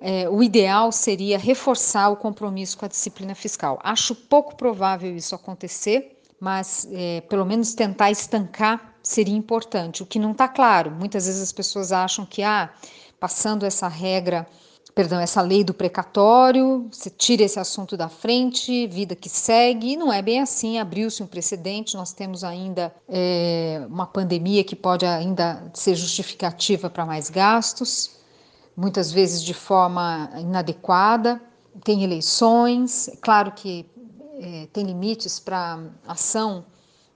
É, 0.00 0.28
o 0.28 0.42
ideal 0.42 0.90
seria 0.92 1.38
reforçar 1.38 2.08
o 2.10 2.16
compromisso 2.16 2.76
com 2.76 2.84
a 2.84 2.88
disciplina 2.88 3.34
fiscal. 3.34 3.78
Acho 3.82 4.14
pouco 4.14 4.56
provável 4.56 5.14
isso 5.14 5.34
acontecer, 5.34 6.18
mas 6.38 6.88
é, 6.92 7.20
pelo 7.22 7.44
menos 7.44 7.74
tentar 7.74 8.10
estancar 8.10 8.94
seria 9.02 9.36
importante. 9.36 10.02
O 10.02 10.06
que 10.06 10.18
não 10.18 10.32
está 10.32 10.48
claro, 10.48 10.90
muitas 10.90 11.26
vezes 11.26 11.42
as 11.42 11.52
pessoas 11.52 11.92
acham 11.92 12.26
que, 12.26 12.42
ah, 12.42 12.70
passando 13.18 13.64
essa 13.64 13.88
regra 13.88 14.46
perdão, 14.94 15.20
essa 15.20 15.40
lei 15.40 15.64
do 15.64 15.72
precatório, 15.72 16.88
você 16.90 17.08
tira 17.08 17.42
esse 17.42 17.58
assunto 17.58 17.96
da 17.96 18.08
frente, 18.08 18.86
vida 18.86 19.14
que 19.14 19.28
segue, 19.28 19.96
não 19.96 20.12
é 20.12 20.20
bem 20.20 20.40
assim, 20.40 20.78
abriu-se 20.78 21.22
um 21.22 21.26
precedente, 21.26 21.96
nós 21.96 22.12
temos 22.12 22.44
ainda 22.44 22.94
é, 23.08 23.84
uma 23.88 24.06
pandemia 24.06 24.64
que 24.64 24.76
pode 24.76 25.06
ainda 25.06 25.70
ser 25.72 25.94
justificativa 25.94 26.90
para 26.90 27.06
mais 27.06 27.30
gastos, 27.30 28.10
muitas 28.76 29.12
vezes 29.12 29.42
de 29.42 29.54
forma 29.54 30.30
inadequada, 30.38 31.40
tem 31.84 32.02
eleições, 32.02 33.08
é 33.08 33.16
claro 33.16 33.52
que 33.52 33.86
é, 34.38 34.66
tem 34.72 34.84
limites 34.84 35.38
para 35.38 35.78
ação 36.06 36.64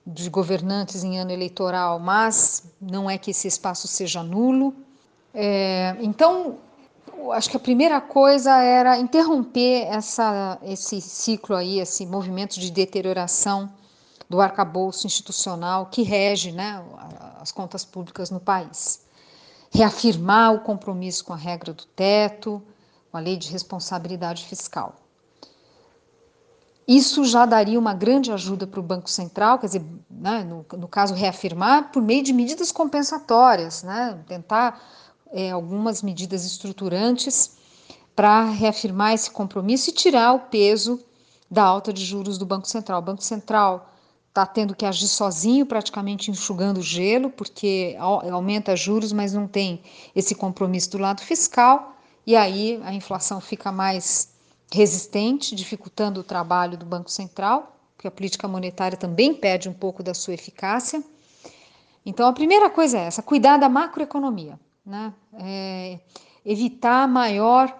de 0.07 0.29
governantes 0.29 1.03
em 1.03 1.19
ano 1.19 1.31
eleitoral, 1.31 1.99
mas 1.99 2.65
não 2.81 3.09
é 3.09 3.17
que 3.17 3.31
esse 3.31 3.49
espaço 3.49 3.89
seja 3.89 4.23
nulo. 4.23 4.75
É, 5.33 5.97
então, 6.01 6.59
acho 7.33 7.51
que 7.51 7.57
a 7.57 7.61
primeira 7.61 8.01
coisa 8.01 8.53
era 8.63 8.99
interromper 8.99 9.87
essa, 9.89 10.59
esse 10.63 11.01
ciclo 11.01 11.57
aí, 11.57 11.79
esse 11.81 12.07
movimento 12.07 12.59
de 12.59 12.71
deterioração 12.71 13.71
do 14.29 14.41
arcabouço 14.41 15.07
institucional 15.07 15.87
que 15.87 16.03
rege 16.03 16.53
né, 16.53 16.83
as 17.41 17.53
contas 17.53 17.85
públicas 17.85 18.31
no 18.31 18.41
país. 18.41 19.05
Reafirmar 19.71 20.55
o 20.55 20.61
compromisso 20.61 21.25
com 21.25 21.33
a 21.33 21.37
regra 21.37 21.73
do 21.73 21.85
teto, 21.85 22.63
com 23.11 23.17
a 23.17 23.21
lei 23.21 23.37
de 23.37 23.51
responsabilidade 23.51 24.45
fiscal. 24.45 24.95
Isso 26.87 27.25
já 27.25 27.47
daria 27.47 27.79
uma 27.79 27.95
grande 27.95 28.31
ajuda 28.31 28.67
para 28.67 28.79
o 28.79 28.83
Banco 28.83 29.09
Central, 29.09 29.59
quer 29.59 29.67
dizer, 29.67 29.85
né, 30.11 30.45
no, 30.45 30.67
no 30.79 30.87
caso, 30.87 31.15
reafirmar 31.15 31.91
por 31.91 32.03
meio 32.03 32.23
de 32.23 32.33
medidas 32.33 32.71
compensatórias, 32.71 33.83
né, 33.83 34.19
tentar 34.27 34.83
é, 35.35 35.51
algumas 35.51 36.01
medidas 36.01 36.45
estruturantes 36.47 37.57
para 38.15 38.45
reafirmar 38.45 39.13
esse 39.13 39.29
compromisso 39.31 39.91
e 39.91 39.93
tirar 39.93 40.33
o 40.33 40.39
peso 40.39 41.05
da 41.51 41.65
alta 41.65 41.93
de 41.93 42.05
juros 42.05 42.39
do 42.39 42.47
Banco 42.47 42.69
Central. 42.69 43.01
O 43.01 43.05
Banco 43.05 43.23
Central 43.23 43.91
está 44.29 44.47
tendo 44.47 44.75
que 44.75 44.87
agir 44.87 45.09
sozinho, 45.09 45.67
praticamente 45.67 46.31
enxugando 46.31 46.81
gelo, 46.81 47.31
porque 47.31 47.97
aumenta 47.99 48.77
juros, 48.77 49.13
mas 49.13 49.33
não 49.33 49.49
tem 49.49 49.83
esse 50.15 50.35
compromisso 50.35 50.93
do 50.93 50.99
lado 50.99 51.21
fiscal, 51.21 51.97
e 52.27 52.35
aí 52.37 52.81
a 52.85 52.95
inflação 52.95 53.41
fica 53.41 53.71
mais 53.71 54.33
resistente, 54.73 55.55
dificultando 55.55 56.21
o 56.21 56.25
trabalho 56.25 56.77
do 56.79 56.87
Banco 56.87 57.11
Central, 57.11 57.77
porque 57.97 58.09
a 58.09 58.11
política 58.11 58.49
monetária 58.49 58.97
também 58.97 59.35
perde 59.35 59.69
um 59.69 59.73
pouco 59.73 60.03
da 60.03 60.15
sua 60.15 60.35
eficácia. 60.35 61.03
Então, 62.05 62.29
a 62.29 62.33
primeira 62.33 62.69
coisa 62.71 62.99
é 62.99 63.03
essa: 63.03 63.23
cuidar 63.23 63.57
da 63.57 63.69
macroeconomia, 63.69 64.59
né? 64.85 65.13
É, 65.35 65.99
evitar 66.45 67.09
maior 67.09 67.75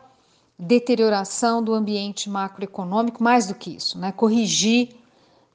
deterioração 0.59 1.63
do 1.63 1.75
ambiente 1.75 2.31
macroeconômico, 2.31 3.23
mais 3.23 3.47
do 3.47 3.55
que 3.55 3.75
isso, 3.75 3.99
né? 3.99 4.13
corrigir 4.13 4.95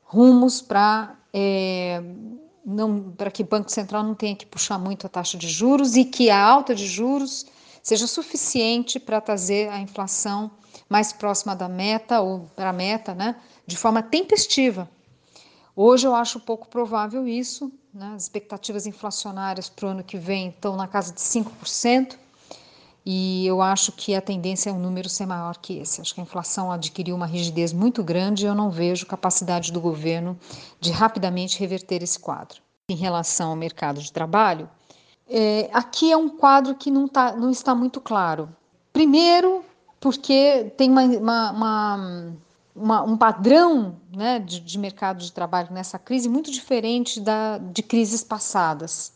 rumos 0.03 0.61
para 0.61 1.15
é, 1.33 2.03
não 2.65 3.11
para 3.11 3.31
que 3.31 3.43
o 3.43 3.45
Banco 3.45 3.71
Central 3.71 4.03
não 4.03 4.13
tenha 4.13 4.35
que 4.35 4.45
puxar 4.45 4.77
muito 4.77 5.05
a 5.05 5.09
taxa 5.09 5.37
de 5.37 5.47
juros 5.47 5.95
e 5.95 6.05
que 6.05 6.29
a 6.29 6.39
alta 6.41 6.75
de 6.75 6.85
juros 6.85 7.45
seja 7.81 8.05
suficiente 8.05 8.99
para 8.99 9.21
trazer 9.21 9.69
a 9.69 9.79
inflação 9.79 10.51
mais 10.87 11.13
próxima 11.13 11.55
da 11.55 11.69
meta 11.69 12.21
ou 12.21 12.49
para 12.55 12.69
a 12.69 12.73
meta, 12.73 13.13
né, 13.13 13.35
de 13.65 13.77
forma 13.77 14.01
tempestiva. 14.03 14.89
Hoje 15.75 16.05
eu 16.05 16.13
acho 16.13 16.39
pouco 16.39 16.67
provável 16.67 17.27
isso, 17.27 17.71
né, 17.99 18.13
as 18.15 18.23
expectativas 18.23 18.87
inflacionárias 18.87 19.67
para 19.67 19.85
o 19.85 19.89
ano 19.89 20.03
que 20.03 20.17
vem 20.17 20.47
estão 20.47 20.77
na 20.77 20.87
casa 20.87 21.13
de 21.13 21.19
5%. 21.19 22.15
E 23.05 23.45
eu 23.45 23.61
acho 23.61 23.91
que 23.91 24.15
a 24.15 24.21
tendência 24.21 24.69
é 24.69 24.73
um 24.73 24.79
número 24.79 25.09
ser 25.09 25.25
maior 25.25 25.57
que 25.57 25.79
esse. 25.79 25.99
Acho 25.99 26.13
que 26.13 26.21
a 26.21 26.23
inflação 26.23 26.71
adquiriu 26.71 27.15
uma 27.15 27.25
rigidez 27.25 27.73
muito 27.73 28.03
grande 28.03 28.45
e 28.45 28.47
eu 28.47 28.55
não 28.55 28.69
vejo 28.69 29.05
capacidade 29.05 29.71
do 29.71 29.81
governo 29.81 30.39
de 30.79 30.91
rapidamente 30.91 31.59
reverter 31.59 32.01
esse 32.01 32.19
quadro. 32.19 32.61
Em 32.89 32.95
relação 32.95 33.49
ao 33.49 33.55
mercado 33.55 34.01
de 34.01 34.11
trabalho, 34.11 34.69
é, 35.27 35.69
aqui 35.73 36.11
é 36.11 36.17
um 36.17 36.29
quadro 36.29 36.75
que 36.75 36.89
não, 36.89 37.07
tá, 37.07 37.35
não 37.35 37.51
está 37.51 37.75
muito 37.75 37.99
claro. 37.99 38.49
Primeiro, 38.93 39.63
porque 39.99 40.71
tem 40.77 40.89
uma, 40.89 41.03
uma, 41.03 41.51
uma, 41.51 42.33
uma 42.75 43.01
um 43.03 43.17
padrão 43.17 43.97
né, 44.15 44.39
de, 44.39 44.59
de 44.59 44.77
mercado 44.77 45.19
de 45.19 45.31
trabalho 45.31 45.69
nessa 45.71 45.99
crise 45.99 46.29
muito 46.29 46.51
diferente 46.51 47.19
da, 47.19 47.57
de 47.57 47.81
crises 47.83 48.23
passadas. 48.23 49.11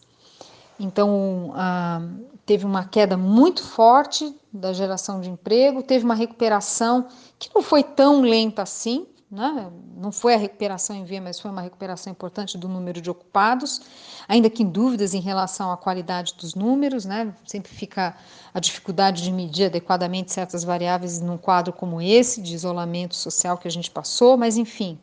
Então, 0.80 1.54
ah, 1.56 2.02
teve 2.46 2.66
uma 2.66 2.86
queda 2.86 3.16
muito 3.16 3.64
forte 3.64 4.36
da 4.52 4.74
geração 4.74 5.22
de 5.22 5.30
emprego, 5.30 5.84
teve 5.84 6.04
uma 6.04 6.16
recuperação 6.16 7.08
que 7.40 7.50
não 7.54 7.62
foi 7.62 7.84
tão 7.84 8.22
lenta 8.22 8.64
assim, 8.64 9.08
né? 9.34 9.72
não 9.98 10.12
foi 10.12 10.36
a 10.36 10.38
recuperação 10.38 10.96
em 10.96 11.04
V, 11.04 11.20
mas 11.20 11.40
foi 11.40 11.50
uma 11.50 11.62
recuperação 11.62 12.12
importante 12.12 12.58
do 12.58 12.68
número 12.68 13.02
de 13.02 13.10
ocupados, 13.10 13.82
ainda 14.28 14.50
que 14.50 14.62
em 14.62 14.70
dúvidas 14.70 15.14
em 15.14 15.20
relação 15.20 15.72
à 15.72 15.78
qualidade 15.78 16.36
dos 16.40 16.54
números, 16.54 17.04
né? 17.04 17.34
sempre 17.46 17.72
fica 17.72 18.16
a 18.54 18.60
dificuldade 18.60 19.24
de 19.24 19.32
medir 19.32 19.66
adequadamente 19.66 20.32
certas 20.32 20.64
variáveis 20.64 21.20
num 21.20 21.38
quadro 21.38 21.74
como 21.74 22.00
esse, 22.00 22.42
de 22.42 22.54
isolamento 22.54 23.16
social 23.16 23.58
que 23.58 23.68
a 23.68 23.72
gente 23.72 23.90
passou, 23.90 24.38
mas 24.38 24.56
enfim. 24.56 25.00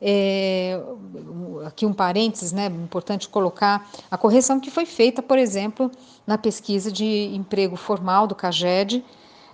É, 0.00 0.80
aqui 1.66 1.84
um 1.84 1.92
parênteses, 1.92 2.52
né, 2.52 2.66
importante 2.66 3.28
colocar 3.28 3.90
a 4.08 4.16
correção 4.16 4.60
que 4.60 4.70
foi 4.70 4.86
feita, 4.86 5.20
por 5.20 5.36
exemplo, 5.36 5.90
na 6.24 6.38
pesquisa 6.38 6.90
de 6.90 7.34
emprego 7.34 7.74
formal 7.74 8.24
do 8.26 8.34
CAGED, 8.34 9.04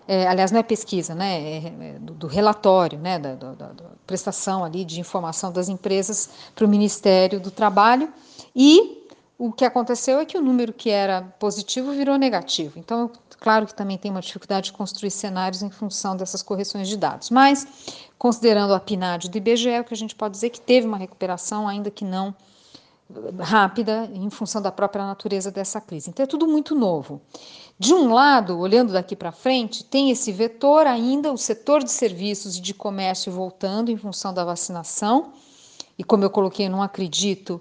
é, 0.06 0.26
aliás, 0.26 0.50
não 0.50 0.60
é 0.60 0.62
pesquisa, 0.62 1.14
né, 1.14 1.40
é, 1.40 1.66
é 1.66 1.98
do, 1.98 2.14
do, 2.14 2.26
relatório, 2.26 2.98
né, 2.98 3.18
da, 3.18 3.34
da, 3.34 3.52
da, 3.52 3.84
prestação 4.06 4.62
ali 4.62 4.84
de 4.84 5.00
informação 5.00 5.50
das 5.50 5.68
empresas 5.68 6.28
para 6.54 6.66
o 6.66 6.68
Ministério 6.68 7.40
do 7.40 7.50
Trabalho, 7.50 8.12
e 8.54 9.06
o 9.38 9.50
que 9.50 9.64
aconteceu 9.64 10.18
é 10.18 10.24
que 10.24 10.36
o 10.36 10.42
número 10.42 10.72
que 10.72 10.90
era 10.90 11.22
positivo 11.38 11.90
virou 11.92 12.16
negativo. 12.16 12.78
Então, 12.78 13.10
claro 13.40 13.66
que 13.66 13.74
também 13.74 13.98
tem 13.98 14.10
uma 14.10 14.20
dificuldade 14.20 14.66
de 14.66 14.72
construir 14.72 15.10
cenários 15.10 15.62
em 15.62 15.70
função 15.70 16.16
dessas 16.16 16.42
correções 16.42 16.88
de 16.88 16.96
dados, 16.96 17.30
mas 17.30 17.66
considerando 18.18 18.74
a 18.74 18.80
PNAD 18.80 19.28
do 19.28 19.38
IBGE, 19.38 19.80
o 19.80 19.84
que 19.84 19.94
a 19.94 19.96
gente 19.96 20.14
pode 20.14 20.34
dizer 20.34 20.46
é 20.48 20.50
que 20.50 20.60
teve 20.60 20.86
uma 20.86 20.98
recuperação, 20.98 21.66
ainda 21.66 21.90
que 21.90 22.04
não 22.04 22.34
rápida, 23.38 24.08
em 24.14 24.30
função 24.30 24.62
da 24.62 24.72
própria 24.72 25.04
natureza 25.04 25.50
dessa 25.50 25.80
crise. 25.80 26.10
Então 26.10 26.24
é 26.24 26.26
tudo 26.26 26.46
muito 26.46 26.74
novo. 26.74 27.20
De 27.78 27.92
um 27.92 28.12
lado, 28.12 28.58
olhando 28.58 28.92
daqui 28.92 29.16
para 29.16 29.32
frente, 29.32 29.84
tem 29.84 30.10
esse 30.10 30.30
vetor 30.30 30.86
ainda, 30.86 31.32
o 31.32 31.36
setor 31.36 31.82
de 31.82 31.90
serviços 31.90 32.56
e 32.56 32.60
de 32.60 32.72
comércio 32.72 33.32
voltando 33.32 33.90
em 33.90 33.96
função 33.96 34.32
da 34.32 34.44
vacinação. 34.44 35.32
E 35.98 36.04
como 36.04 36.24
eu 36.24 36.30
coloquei, 36.30 36.68
não 36.68 36.82
acredito 36.82 37.60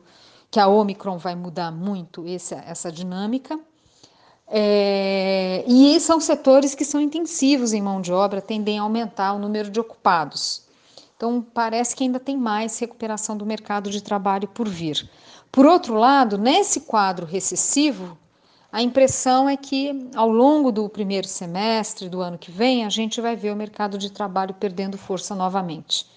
que 0.51 0.59
a 0.59 0.67
Omicron 0.67 1.17
vai 1.17 1.33
mudar 1.33 1.71
muito 1.71 2.23
essa, 2.27 2.55
essa 2.67 2.91
dinâmica. 2.91 3.59
É, 4.47 5.63
e 5.67 5.99
são 5.99 6.19
setores 6.19 6.75
que 6.75 6.85
são 6.85 7.01
intensivos 7.01 7.73
em 7.73 7.81
mão 7.81 7.99
de 7.99 8.13
obra, 8.13 8.39
tendem 8.39 8.77
a 8.77 8.83
aumentar 8.83 9.33
o 9.33 9.39
número 9.39 9.71
de 9.71 9.79
ocupados. 9.79 10.61
Então, 11.17 11.41
parece 11.41 11.95
que 11.95 12.03
ainda 12.03 12.19
tem 12.19 12.37
mais 12.37 12.77
recuperação 12.77 13.35
do 13.35 13.45
mercado 13.47 13.89
de 13.89 14.01
trabalho 14.01 14.47
por 14.47 14.69
vir. 14.69 15.09
Por 15.51 15.65
outro 15.65 15.95
lado, 15.95 16.37
nesse 16.37 16.81
quadro 16.81 17.25
recessivo, 17.25 18.15
a 18.73 18.81
impressão 18.81 19.47
é 19.47 19.55
que 19.55 20.09
ao 20.15 20.27
longo 20.27 20.71
do 20.71 20.89
primeiro 20.89 21.27
semestre 21.27 22.09
do 22.09 22.21
ano 22.21 22.39
que 22.39 22.49
vem, 22.49 22.83
a 22.83 22.89
gente 22.89 23.21
vai 23.21 23.35
ver 23.35 23.51
o 23.51 23.55
mercado 23.55 23.99
de 23.99 24.11
trabalho 24.11 24.53
perdendo 24.55 24.97
força 24.97 25.35
novamente. 25.35 26.07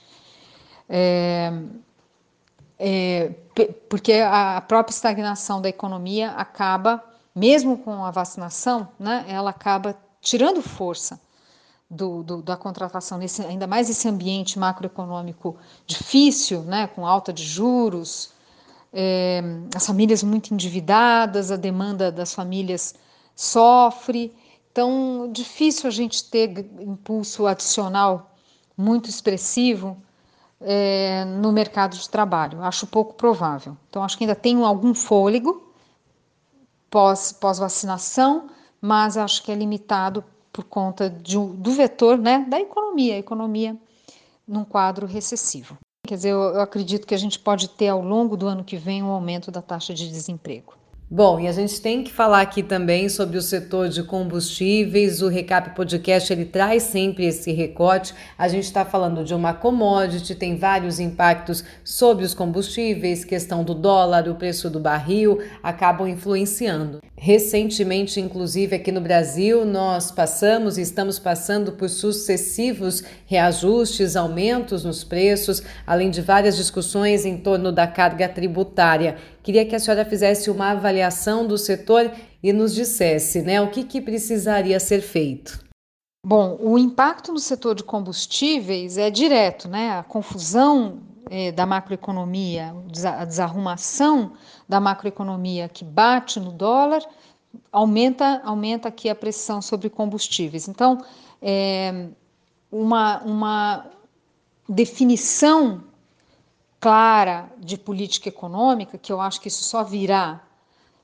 É, 0.89 1.53
é, 2.79 3.35
porque 3.91 4.15
a 4.15 4.59
própria 4.67 4.95
estagnação 4.95 5.61
da 5.61 5.69
economia 5.69 6.31
acaba 6.31 7.05
mesmo 7.35 7.77
com 7.77 8.03
a 8.03 8.11
vacinação, 8.11 8.89
né, 8.99 9.27
ela 9.29 9.51
acaba 9.51 9.95
tirando 10.23 10.63
força 10.63 11.21
do, 11.91 12.23
do, 12.23 12.41
da 12.41 12.57
contratação, 12.57 13.19
nesse, 13.19 13.43
ainda 13.43 13.67
mais 13.67 13.91
esse 13.91 14.09
ambiente 14.09 14.59
macroeconômico 14.59 15.59
difícil, 15.87 16.63
né, 16.63 16.87
com 16.87 17.07
alta 17.07 17.35
de 17.35 17.45
juros, 17.45 18.31
é, 18.93 19.43
as 19.75 19.87
famílias 19.87 20.23
muito 20.23 20.53
endividadas, 20.55 21.51
a 21.51 21.57
demanda 21.57 22.11
das 22.11 22.35
famílias 22.35 22.95
sofre. 23.35 24.35
Então, 24.73 25.29
difícil 25.33 25.89
a 25.89 25.91
gente 25.91 26.25
ter 26.31 26.71
impulso 26.81 27.47
adicional 27.47 28.35
muito 28.77 29.09
expressivo 29.09 29.97
é, 30.61 31.25
no 31.25 31.53
mercado 31.53 31.97
de 31.97 32.09
trabalho. 32.09 32.63
Acho 32.63 32.87
pouco 32.87 33.15
provável. 33.15 33.77
Então, 33.89 34.03
acho 34.03 34.17
que 34.17 34.25
ainda 34.25 34.35
tem 34.35 34.63
algum 34.63 34.95
fôlego, 34.95 35.73
pós, 36.91 37.33
pós-vacinação, 37.33 38.49
mas 38.81 39.17
acho 39.17 39.43
que 39.43 39.53
é 39.53 39.55
limitado 39.55 40.25
por 40.53 40.65
conta 40.65 41.11
de, 41.11 41.37
do 41.37 41.73
vetor 41.73 42.17
né, 42.19 42.47
da 42.49 42.61
economia, 42.61 43.15
a 43.15 43.19
economia 43.19 43.77
num 44.47 44.65
quadro 44.65 45.07
recessivo. 45.07 45.77
Quer 46.07 46.15
dizer, 46.15 46.31
eu, 46.31 46.41
eu 46.41 46.61
acredito 46.61 47.07
que 47.07 47.15
a 47.15 47.19
gente 47.19 47.39
pode 47.39 47.69
ter 47.69 47.89
ao 47.89 48.01
longo 48.01 48.37
do 48.37 48.47
ano 48.47 48.65
que 48.65 48.77
vem 48.77 49.03
um 49.03 49.11
aumento 49.11 49.51
da 49.51 49.61
taxa 49.61 49.93
de 49.93 50.09
desemprego. 50.09 50.77
Bom, 51.09 51.39
e 51.39 51.47
a 51.47 51.53
gente 51.53 51.81
tem 51.81 52.03
que 52.03 52.13
falar 52.13 52.41
aqui 52.41 52.65
também 52.65 53.09
sobre 53.09 53.39
o 53.39 53.43
setor 53.43 53.89
de 53.89 54.03
combustíveis. 54.03 55.23
O 55.23 55.29
Recap 55.29 55.71
Podcast 55.71 56.33
ele 56.33 56.45
traz 56.45 56.83
sempre 56.83 57.25
esse 57.27 57.53
recorte. 57.53 58.13
A 58.37 58.49
gente 58.49 58.65
está 58.65 58.85
falando 58.85 59.23
de 59.23 59.33
uma 59.33 59.55
commodity, 59.55 60.35
tem 60.35 60.57
vários 60.57 60.99
impactos 60.99 61.63
sobre 61.85 62.25
os 62.25 62.35
combustíveis, 62.35 63.25
questão 63.25 63.63
do 63.63 63.73
dólar, 63.73 64.29
o 64.29 64.35
preço 64.35 64.69
do 64.69 64.81
barril, 64.81 65.39
acabam 65.63 66.09
influenciando. 66.09 66.99
Recentemente, 67.19 68.21
inclusive 68.21 68.77
aqui 68.77 68.93
no 68.93 69.01
Brasil, 69.01 69.65
nós 69.65 70.11
passamos 70.11 70.77
e 70.77 70.83
estamos 70.83 71.19
passando 71.19 71.73
por 71.73 71.89
sucessivos 71.89 73.03
reajustes, 73.25 74.17
aumentos 74.17 74.85
nos 74.85 75.03
preços, 75.03 75.63
além 75.87 76.11
de 76.11 76.21
várias 76.21 76.57
discussões 76.57 77.25
em 77.25 77.39
torno 77.39 77.73
da 77.73 77.87
carga 77.87 78.29
tributária. 78.29 79.17
Queria 79.43 79.65
que 79.65 79.75
a 79.75 79.79
senhora 79.79 80.05
fizesse 80.05 80.51
uma 80.51 80.73
avaliação 80.73 81.47
do 81.47 81.57
setor 81.57 82.13
e 82.43 82.53
nos 82.53 82.75
dissesse 82.75 83.41
né, 83.41 83.63
o 83.63 83.71
que, 83.71 83.83
que 83.83 84.01
precisaria 84.01 84.79
ser 84.79 85.01
feito. 85.01 85.65
Bom, 86.25 86.59
o 86.61 86.77
impacto 86.77 87.33
no 87.33 87.39
setor 87.39 87.75
de 87.77 87.85
combustíveis 87.85 88.99
é 88.99 89.09
direto, 89.11 89.69
né? 89.69 89.91
A 89.91 90.03
confusão 90.03 90.99
é, 91.31 91.51
da 91.53 91.67
macroeconomia, 91.67 92.75
a 93.19 93.25
desarrumação 93.25 94.33
da 94.69 94.81
macroeconomia 94.81 95.69
que 95.69 95.85
bate 95.85 96.39
no 96.39 96.53
dólar, 96.53 97.03
aumenta, 97.73 98.41
aumenta 98.45 98.89
aqui 98.89 99.09
a 99.09 99.15
pressão 99.15 99.61
sobre 99.61 99.91
combustíveis. 99.91 100.69
Então, 100.69 100.99
é, 101.43 102.09
uma, 102.71 103.23
uma 103.23 103.87
definição 104.69 105.85
clara 106.81 107.51
de 107.59 107.77
política 107.77 108.29
econômica, 108.29 108.99
que 108.99 109.13
eu 109.13 109.21
acho 109.21 109.41
que 109.41 109.49
isso 109.49 109.65
só 109.65 109.83
virá 109.83 110.43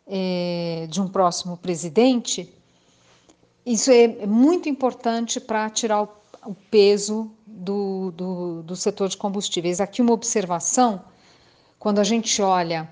é, 0.07 0.87
de 0.89 1.01
um 1.01 1.09
próximo 1.09 1.57
presidente, 1.57 2.53
isso 3.65 3.91
é 3.91 4.27
muito 4.27 4.69
importante 4.69 5.41
para 5.41 5.71
tirar 5.71 6.03
o, 6.03 6.09
o 6.47 6.55
peso 6.55 7.31
do, 7.63 8.11
do, 8.11 8.63
do 8.63 8.77
setor 8.77 9.09
de 9.09 9.17
combustíveis. 9.17 9.81
Aqui 9.81 10.03
uma 10.03 10.13
observação 10.13 11.03
quando 11.79 11.99
a 11.99 12.05
gente 12.05 12.41
olha, 12.41 12.89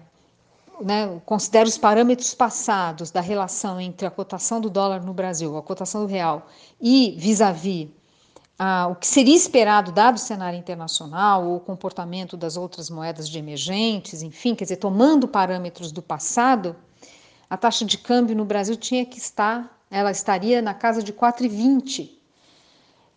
né, 0.80 1.20
considera 1.24 1.68
os 1.68 1.78
parâmetros 1.78 2.34
passados 2.34 3.10
da 3.10 3.20
relação 3.20 3.80
entre 3.80 4.06
a 4.06 4.10
cotação 4.10 4.60
do 4.60 4.70
dólar 4.70 5.04
no 5.04 5.12
Brasil, 5.12 5.56
a 5.56 5.62
cotação 5.62 6.00
do 6.02 6.06
real, 6.06 6.48
e 6.80 7.14
vis-à-vis 7.16 7.86
-vis, 7.86 8.90
o 8.90 8.94
que 8.94 9.06
seria 9.06 9.36
esperado 9.36 9.92
dado 9.92 10.16
o 10.16 10.18
cenário 10.18 10.58
internacional 10.58 11.46
ou 11.46 11.56
o 11.56 11.60
comportamento 11.60 12.36
das 12.36 12.56
outras 12.56 12.90
moedas 12.90 13.28
de 13.28 13.38
emergentes, 13.38 14.22
enfim, 14.22 14.54
quer 14.54 14.64
dizer, 14.64 14.76
tomando 14.76 15.28
parâmetros 15.28 15.92
do 15.92 16.02
passado, 16.02 16.76
a 17.48 17.56
taxa 17.56 17.84
de 17.84 17.96
câmbio 17.96 18.36
no 18.36 18.44
Brasil 18.44 18.76
tinha 18.76 19.06
que 19.06 19.18
estar, 19.18 19.80
ela 19.90 20.10
estaria 20.10 20.60
na 20.60 20.74
casa 20.74 21.02
de 21.02 21.12
4,20 21.12 22.19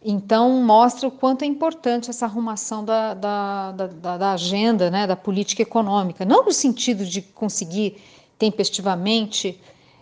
então, 0.06 0.62
mostra 0.62 1.08
o 1.08 1.12
quanto 1.12 1.44
é 1.44 1.46
importante 1.46 2.10
essa 2.10 2.26
arrumação 2.26 2.84
da, 2.84 3.14
da, 3.14 3.72
da, 3.72 4.18
da, 4.18 4.32
agenda, 4.34 4.92
né, 4.92 5.08
da 5.08 5.16
política 5.16 5.62
econômica, 5.62 6.26
não 6.26 6.44
no 6.44 6.52
sentido 6.52 7.06
de 7.06 7.22
conseguir 7.22 8.02
tempestivamente 8.38 9.60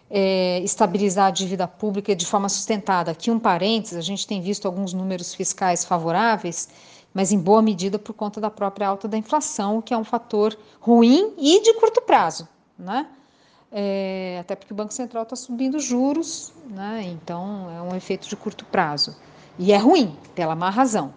é, 0.09 0.59
estabilizar 0.61 1.27
a 1.27 1.31
dívida 1.31 1.67
pública 1.67 2.15
de 2.15 2.25
forma 2.25 2.49
sustentada. 2.49 3.11
Aqui, 3.11 3.29
um 3.29 3.39
parênteses: 3.39 3.97
a 3.97 4.01
gente 4.01 4.25
tem 4.25 4.41
visto 4.41 4.65
alguns 4.65 4.91
números 4.91 5.35
fiscais 5.35 5.85
favoráveis, 5.85 6.67
mas 7.13 7.31
em 7.31 7.39
boa 7.39 7.61
medida 7.61 7.99
por 7.99 8.13
conta 8.13 8.41
da 8.41 8.49
própria 8.49 8.87
alta 8.87 9.07
da 9.07 9.17
inflação, 9.17 9.81
que 9.81 9.93
é 9.93 9.97
um 9.97 10.03
fator 10.03 10.57
ruim 10.79 11.33
e 11.37 11.61
de 11.61 11.73
curto 11.75 12.01
prazo. 12.01 12.47
Né? 12.77 13.05
É, 13.71 14.37
até 14.41 14.55
porque 14.55 14.73
o 14.73 14.75
Banco 14.75 14.93
Central 14.93 15.23
está 15.23 15.35
subindo 15.35 15.79
juros, 15.79 16.51
né? 16.69 17.03
então 17.07 17.69
é 17.69 17.81
um 17.81 17.95
efeito 17.95 18.27
de 18.27 18.35
curto 18.35 18.65
prazo. 18.65 19.15
E 19.57 19.71
é 19.71 19.77
ruim, 19.77 20.15
pela 20.33 20.55
má 20.55 20.69
razão. 20.69 21.13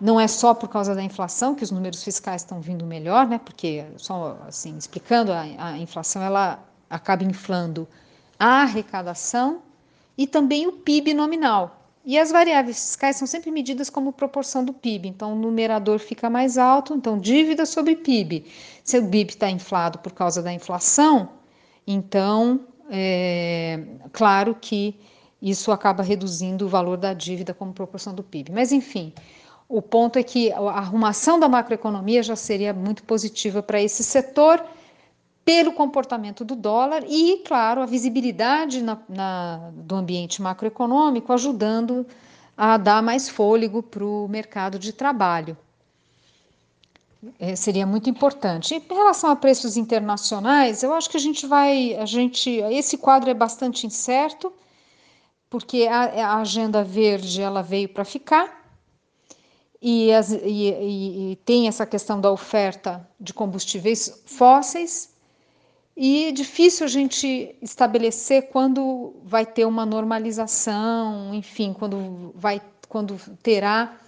Não 0.00 0.18
é 0.18 0.26
só 0.26 0.52
por 0.52 0.68
causa 0.68 0.94
da 0.94 1.02
inflação 1.02 1.54
que 1.54 1.62
os 1.62 1.70
números 1.70 2.02
fiscais 2.02 2.42
estão 2.42 2.60
vindo 2.60 2.84
melhor, 2.84 3.26
né? 3.26 3.38
Porque, 3.38 3.84
só 3.96 4.38
assim, 4.48 4.76
explicando, 4.76 5.32
a, 5.32 5.42
a 5.58 5.78
inflação 5.78 6.22
ela 6.22 6.58
acaba 6.90 7.22
inflando 7.22 7.86
a 8.38 8.62
arrecadação 8.62 9.62
e 10.18 10.26
também 10.26 10.66
o 10.66 10.72
PIB 10.72 11.14
nominal. 11.14 11.78
E 12.04 12.18
as 12.18 12.32
variáveis 12.32 12.78
fiscais 12.80 13.16
são 13.16 13.28
sempre 13.28 13.52
medidas 13.52 13.88
como 13.88 14.12
proporção 14.12 14.64
do 14.64 14.72
PIB. 14.72 15.08
Então, 15.08 15.34
o 15.34 15.36
numerador 15.36 16.00
fica 16.00 16.28
mais 16.28 16.58
alto, 16.58 16.94
então, 16.94 17.16
dívida 17.16 17.64
sobre 17.64 17.94
PIB. 17.94 18.44
Se 18.82 18.98
o 18.98 19.08
PIB 19.08 19.30
está 19.30 19.48
inflado 19.48 19.98
por 19.98 20.12
causa 20.12 20.42
da 20.42 20.52
inflação, 20.52 21.28
então, 21.86 22.60
é 22.90 23.84
claro 24.12 24.56
que 24.60 24.98
isso 25.42 25.72
acaba 25.72 26.04
reduzindo 26.04 26.66
o 26.66 26.68
valor 26.68 26.96
da 26.96 27.12
dívida 27.12 27.52
como 27.52 27.72
proporção 27.72 28.14
do 28.14 28.22
PIB. 28.22 28.52
Mas, 28.52 28.70
enfim, 28.70 29.12
o 29.68 29.82
ponto 29.82 30.16
é 30.16 30.22
que 30.22 30.52
a 30.52 30.60
arrumação 30.60 31.40
da 31.40 31.48
macroeconomia 31.48 32.22
já 32.22 32.36
seria 32.36 32.72
muito 32.72 33.02
positiva 33.02 33.60
para 33.60 33.82
esse 33.82 34.04
setor, 34.04 34.64
pelo 35.44 35.72
comportamento 35.72 36.44
do 36.44 36.54
dólar 36.54 37.02
e, 37.08 37.38
claro, 37.38 37.82
a 37.82 37.86
visibilidade 37.86 38.80
na, 38.80 38.96
na, 39.08 39.70
do 39.74 39.96
ambiente 39.96 40.40
macroeconômico, 40.40 41.32
ajudando 41.32 42.06
a 42.56 42.76
dar 42.76 43.02
mais 43.02 43.28
fôlego 43.28 43.82
para 43.82 44.04
o 44.04 44.28
mercado 44.28 44.78
de 44.78 44.92
trabalho. 44.92 45.56
É, 47.40 47.56
seria 47.56 47.86
muito 47.86 48.08
importante. 48.08 48.74
Em 48.74 48.94
relação 48.94 49.30
a 49.30 49.36
preços 49.36 49.76
internacionais, 49.76 50.84
eu 50.84 50.92
acho 50.92 51.10
que 51.10 51.16
a 51.16 51.20
gente 51.20 51.46
vai, 51.46 51.96
a 51.96 52.06
gente, 52.06 52.50
esse 52.50 52.96
quadro 52.96 53.28
é 53.30 53.34
bastante 53.34 53.86
incerto 53.86 54.52
porque 55.52 55.86
a, 55.86 56.04
a 56.04 56.40
agenda 56.40 56.82
verde 56.82 57.42
ela 57.42 57.60
veio 57.60 57.86
para 57.86 58.06
ficar 58.06 58.64
e, 59.82 60.10
as, 60.10 60.32
e, 60.32 60.38
e, 60.40 61.32
e, 61.32 61.36
tem 61.44 61.68
essa 61.68 61.84
questão 61.84 62.18
da 62.18 62.32
oferta 62.32 63.06
de 63.20 63.34
combustíveis 63.34 64.22
fósseis 64.24 65.12
e 65.94 66.28
é 66.28 66.32
difícil 66.32 66.86
a 66.86 66.88
gente 66.88 67.54
estabelecer 67.60 68.48
quando 68.48 69.14
vai 69.24 69.44
ter 69.44 69.66
uma 69.66 69.84
normalização, 69.84 71.34
enfim, 71.34 71.74
quando 71.74 72.32
vai, 72.34 72.62
quando 72.88 73.18
terá 73.42 74.00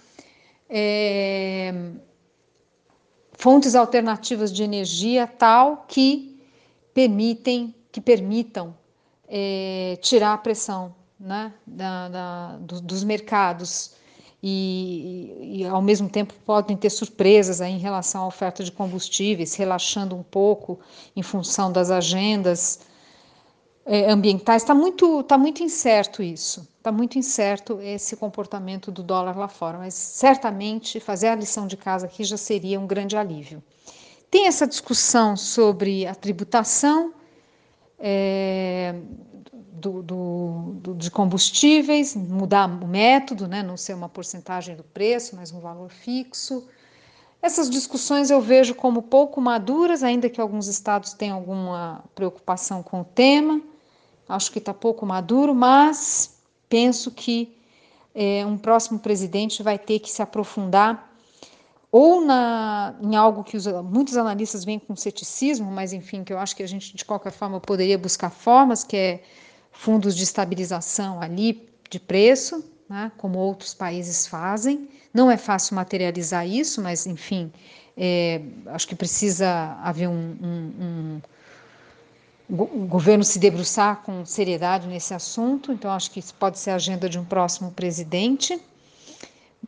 é, 0.67 1.91
fontes 3.33 3.75
alternativas 3.75 4.51
de 4.51 4.63
energia 4.63 5.27
tal 5.27 5.85
que 5.87 6.43
permitem, 6.91 7.75
que 7.91 8.01
permitam 8.01 8.75
é, 9.27 9.99
tirar 10.01 10.33
a 10.33 10.37
pressão 10.39 11.04
né, 11.19 11.53
da, 11.65 12.09
da, 12.09 12.57
do, 12.57 12.81
dos 12.81 13.03
mercados 13.03 13.95
e, 14.47 15.59
e, 15.61 15.65
ao 15.65 15.81
mesmo 15.81 16.07
tempo 16.07 16.33
podem 16.45 16.77
ter 16.77 16.89
surpresas 16.89 17.61
aí 17.61 17.71
em 17.71 17.79
relação 17.79 18.23
à 18.23 18.27
oferta 18.27 18.63
de 18.63 18.71
combustíveis, 18.71 19.55
relaxando 19.55 20.15
um 20.15 20.21
pouco 20.21 20.79
em 21.15 21.23
função 21.23 21.71
das 21.71 21.89
agendas 21.89 22.81
é, 23.85 24.11
ambientais. 24.11 24.61
Está 24.61 24.75
muito, 24.75 25.23
tá 25.23 25.37
muito 25.37 25.63
incerto 25.63 26.21
isso, 26.21 26.67
está 26.77 26.91
muito 26.91 27.17
incerto 27.17 27.79
esse 27.81 28.15
comportamento 28.15 28.91
do 28.91 29.01
dólar 29.01 29.35
lá 29.35 29.47
fora, 29.47 29.79
mas 29.79 29.95
certamente 29.95 30.99
fazer 30.99 31.29
a 31.29 31.35
lição 31.35 31.65
de 31.65 31.75
casa 31.75 32.05
aqui 32.05 32.23
já 32.23 32.37
seria 32.37 32.79
um 32.79 32.85
grande 32.85 33.17
alívio. 33.17 33.63
Tem 34.29 34.47
essa 34.47 34.67
discussão 34.67 35.35
sobre 35.35 36.05
a 36.05 36.13
tributação. 36.13 37.13
É, 37.97 38.93
do, 39.71 40.01
do, 40.01 40.73
do, 40.75 40.95
de 40.95 41.09
combustíveis, 41.11 42.15
mudar 42.15 42.65
o 42.65 42.87
método, 42.87 43.47
né, 43.47 43.63
não 43.63 43.77
ser 43.77 43.93
uma 43.93 44.09
porcentagem 44.09 44.75
do 44.75 44.83
preço, 44.83 45.35
mas 45.35 45.51
um 45.51 45.59
valor 45.59 45.89
fixo. 45.89 46.67
Essas 47.41 47.69
discussões 47.69 48.29
eu 48.29 48.41
vejo 48.41 48.73
como 48.73 49.03
pouco 49.03 49.39
maduras, 49.39 50.03
ainda 50.03 50.29
que 50.29 50.41
alguns 50.41 50.67
estados 50.67 51.13
tenham 51.13 51.37
alguma 51.37 52.03
preocupação 52.15 52.81
com 52.81 53.01
o 53.01 53.05
tema. 53.05 53.61
Acho 54.27 54.51
que 54.51 54.59
está 54.59 54.73
pouco 54.73 55.05
maduro, 55.05 55.53
mas 55.53 56.39
penso 56.67 57.11
que 57.11 57.55
é, 58.13 58.45
um 58.45 58.57
próximo 58.57 58.97
presidente 58.97 59.61
vai 59.61 59.77
ter 59.77 59.99
que 59.99 60.09
se 60.09 60.21
aprofundar 60.21 61.13
ou 61.97 62.19
na, 62.19 62.93
em 63.01 63.15
algo 63.15 63.41
que 63.41 63.55
os, 63.55 63.65
muitos 63.67 64.17
analistas 64.17 64.65
veem 64.65 64.79
com 64.79 64.95
ceticismo, 64.97 65.71
mas 65.71 65.93
enfim, 65.93 66.25
que 66.25 66.33
eu 66.33 66.37
acho 66.37 66.53
que 66.53 66.61
a 66.61 66.67
gente 66.67 66.93
de 66.93 67.05
qualquer 67.05 67.31
forma 67.31 67.57
poderia 67.61 67.97
buscar 67.97 68.29
formas, 68.29 68.83
que 68.83 68.97
é 68.97 69.23
fundos 69.77 70.15
de 70.15 70.23
estabilização 70.23 71.21
ali 71.21 71.67
de 71.89 71.99
preço, 71.99 72.63
né, 72.89 73.11
como 73.17 73.39
outros 73.39 73.73
países 73.73 74.27
fazem. 74.27 74.89
Não 75.13 75.29
é 75.29 75.37
fácil 75.37 75.75
materializar 75.75 76.47
isso, 76.47 76.81
mas, 76.81 77.05
enfim, 77.05 77.51
é, 77.95 78.41
acho 78.67 78.87
que 78.87 78.95
precisa 78.95 79.77
haver 79.81 80.07
um, 80.07 80.35
um, 80.41 81.21
um 82.49 82.87
governo 82.87 83.23
se 83.23 83.39
debruçar 83.39 84.01
com 84.03 84.25
seriedade 84.25 84.87
nesse 84.87 85.13
assunto, 85.13 85.71
então 85.71 85.91
acho 85.91 86.11
que 86.11 86.19
isso 86.19 86.33
pode 86.35 86.59
ser 86.59 86.71
a 86.71 86.75
agenda 86.75 87.07
de 87.07 87.17
um 87.17 87.25
próximo 87.25 87.71
presidente. 87.71 88.59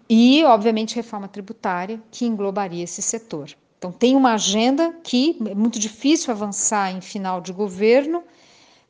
E, 0.09 0.43
obviamente, 0.43 0.95
reforma 0.95 1.27
tributária, 1.27 1.99
que 2.11 2.25
englobaria 2.25 2.83
esse 2.83 3.01
setor. 3.01 3.49
Então, 3.77 3.91
tem 3.91 4.15
uma 4.15 4.33
agenda 4.33 4.93
que 5.03 5.37
é 5.49 5.55
muito 5.55 5.79
difícil 5.79 6.31
avançar 6.31 6.91
em 6.91 7.01
final 7.01 7.41
de 7.41 7.51
governo, 7.51 8.23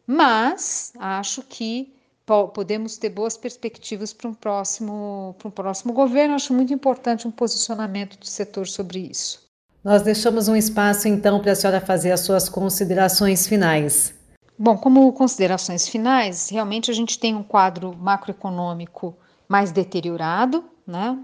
mas 0.08 0.94
acho 0.98 1.44
que 1.44 1.94
podemos 2.26 2.98
ter 2.98 3.10
boas 3.10 3.38
perspectivas 3.38 4.12
para 4.14 4.30
um 4.30 4.34
próximo 4.34 5.36
para 5.38 5.48
um 5.48 5.52
próximo 5.52 5.94
governo. 5.94 6.36
Acho 6.36 6.54
muito 6.54 6.74
importante 6.74 7.28
um 7.28 7.32
posicionamento 7.32 8.18
do 8.18 8.26
setor 8.26 8.68
sobre 8.68 9.00
isso. 9.00 9.46
Nós 9.84 10.02
deixamos 10.02 10.48
um 10.48 10.56
espaço 10.56 11.08
então 11.08 11.40
para 11.40 11.52
a 11.52 11.56
senhora 11.56 11.80
fazer 11.80 12.12
as 12.12 12.22
suas 12.22 12.50
considerações 12.50 13.48
finais. 13.48 14.14
Bom, 14.60 14.78
como 14.78 15.14
considerações 15.14 15.88
finais, 15.88 16.50
realmente 16.50 16.90
a 16.90 16.94
gente 16.94 17.20
tem 17.20 17.36
um 17.36 17.44
quadro 17.44 17.96
macroeconômico 17.96 19.16
mais 19.48 19.72
deteriorado, 19.72 20.66
né? 20.86 21.18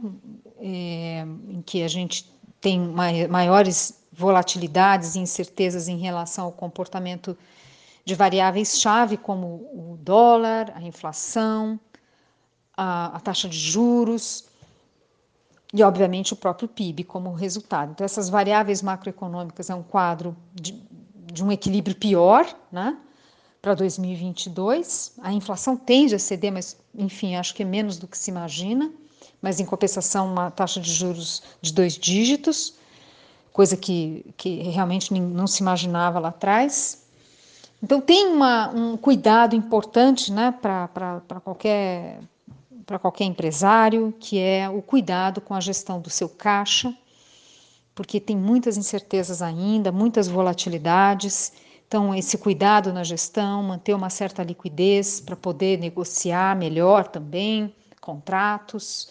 É, 0.59 1.25
em 1.49 1.61
que 1.65 1.83
a 1.83 1.87
gente 1.87 2.31
tem 2.61 2.79
maiores 3.27 4.01
volatilidades 4.13 5.15
e 5.15 5.19
incertezas 5.19 5.87
em 5.87 5.97
relação 5.97 6.45
ao 6.45 6.51
comportamento 6.51 7.35
de 8.05 8.15
variáveis-chave 8.15 9.17
como 9.17 9.47
o 9.47 9.97
dólar, 10.01 10.73
a 10.75 10.81
inflação, 10.81 11.79
a, 12.75 13.15
a, 13.15 13.19
taxa 13.19 13.47
de 13.47 13.57
juros 13.57 14.45
e, 15.73 15.81
obviamente, 15.81 16.33
o 16.33 16.35
próprio 16.35 16.67
PIB 16.67 17.03
como 17.05 17.31
resultado. 17.33 17.91
Então, 17.91 18.05
essas 18.05 18.29
variáveis 18.29 18.81
macroeconômicas 18.81 19.69
é 19.69 19.75
um 19.75 19.83
quadro 19.83 20.35
de, 20.53 20.73
de 21.31 21.43
um 21.43 21.51
equilíbrio 21.51 21.95
pior, 21.95 22.45
né? 22.71 22.97
Para 23.61 23.75
2022, 23.75 25.13
a 25.21 25.31
inflação 25.31 25.77
tende 25.77 26.13
a 26.13 26.19
ceder, 26.19 26.51
mas 26.51 26.77
enfim, 26.93 27.37
acho 27.37 27.55
que 27.55 27.63
é 27.63 27.65
menos 27.65 27.97
do 27.97 28.09
que 28.09 28.17
se 28.17 28.29
imagina. 28.29 28.91
Mas 29.41 29.61
em 29.61 29.65
compensação, 29.65 30.31
uma 30.31 30.51
taxa 30.51 30.81
de 30.81 30.91
juros 30.91 31.41
de 31.61 31.71
dois 31.71 31.97
dígitos, 31.97 32.75
coisa 33.53 33.77
que, 33.77 34.25
que 34.35 34.63
realmente 34.63 35.13
não 35.13 35.47
se 35.47 35.61
imaginava 35.61 36.19
lá 36.19 36.29
atrás. 36.29 37.02
Então 37.83 37.99
tem 37.99 38.27
uma, 38.27 38.69
um 38.69 38.95
cuidado 38.95 39.57
importante 39.57 40.31
né, 40.31 40.57
para 40.61 41.41
qualquer, 41.43 42.21
qualquer 43.01 43.25
empresário, 43.25 44.15
que 44.21 44.39
é 44.39 44.69
o 44.69 44.81
cuidado 44.81 45.41
com 45.41 45.53
a 45.53 45.59
gestão 45.59 45.99
do 45.99 46.09
seu 46.09 46.29
caixa, 46.29 46.95
porque 47.93 48.21
tem 48.21 48.37
muitas 48.37 48.77
incertezas 48.77 49.41
ainda, 49.41 49.91
muitas 49.91 50.29
volatilidades. 50.29 51.51
Então, 51.85 52.15
esse 52.15 52.37
cuidado 52.37 52.93
na 52.93 53.03
gestão, 53.03 53.61
manter 53.61 53.93
uma 53.93 54.09
certa 54.09 54.43
liquidez 54.43 55.19
para 55.19 55.35
poder 55.35 55.77
negociar 55.77 56.55
melhor 56.55 57.09
também 57.09 57.75
contratos, 57.99 59.09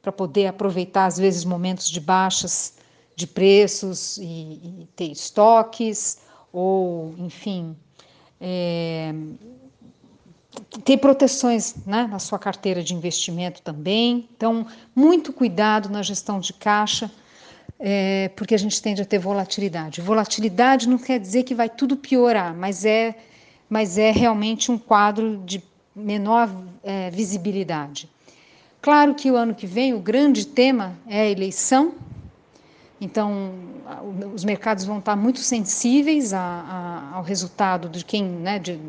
para 0.00 0.10
poder 0.10 0.46
aproveitar, 0.46 1.04
às 1.04 1.18
vezes, 1.18 1.44
momentos 1.44 1.90
de 1.90 2.00
baixas 2.00 2.78
de 3.14 3.26
preços 3.26 4.16
e, 4.16 4.22
e 4.24 4.88
ter 4.96 5.12
estoques, 5.12 6.18
ou, 6.50 7.14
enfim, 7.18 7.76
é, 8.40 9.14
ter 10.84 10.98
proteções 10.98 11.74
né, 11.86 12.06
na 12.10 12.18
sua 12.18 12.38
carteira 12.38 12.82
de 12.82 12.94
investimento 12.94 13.62
também. 13.62 14.28
Então, 14.36 14.66
muito 14.94 15.32
cuidado 15.32 15.88
na 15.88 16.02
gestão 16.02 16.40
de 16.40 16.52
caixa, 16.52 17.10
é, 17.78 18.30
porque 18.36 18.54
a 18.54 18.58
gente 18.58 18.80
tende 18.80 19.02
a 19.02 19.04
ter 19.04 19.18
volatilidade. 19.18 20.00
Volatilidade 20.00 20.88
não 20.88 20.98
quer 20.98 21.18
dizer 21.18 21.42
que 21.42 21.54
vai 21.54 21.68
tudo 21.68 21.96
piorar, 21.96 22.54
mas 22.54 22.84
é, 22.84 23.14
mas 23.68 23.98
é 23.98 24.10
realmente 24.10 24.70
um 24.70 24.78
quadro 24.78 25.42
de 25.44 25.62
menor 25.94 26.48
é, 26.82 27.10
visibilidade. 27.10 28.08
Claro 28.80 29.14
que 29.14 29.30
o 29.30 29.36
ano 29.36 29.54
que 29.54 29.66
vem 29.66 29.94
o 29.94 29.98
grande 29.98 30.46
tema 30.46 30.96
é 31.08 31.22
a 31.22 31.30
eleição, 31.30 31.94
então, 33.00 33.52
os 34.34 34.42
mercados 34.42 34.84
vão 34.84 34.98
estar 34.98 35.16
muito 35.16 35.40
sensíveis 35.40 36.32
a, 36.32 36.40
a, 36.40 37.16
ao 37.16 37.22
resultado 37.22 37.88
de 37.88 38.04
quem, 38.04 38.24
né, 38.24 38.58
de, 38.58 38.80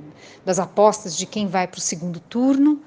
das 0.45 0.59
apostas 0.59 1.17
de 1.17 1.25
quem 1.25 1.47
vai 1.47 1.67
para 1.67 1.77
o 1.77 1.81
segundo 1.81 2.19
turno, 2.19 2.81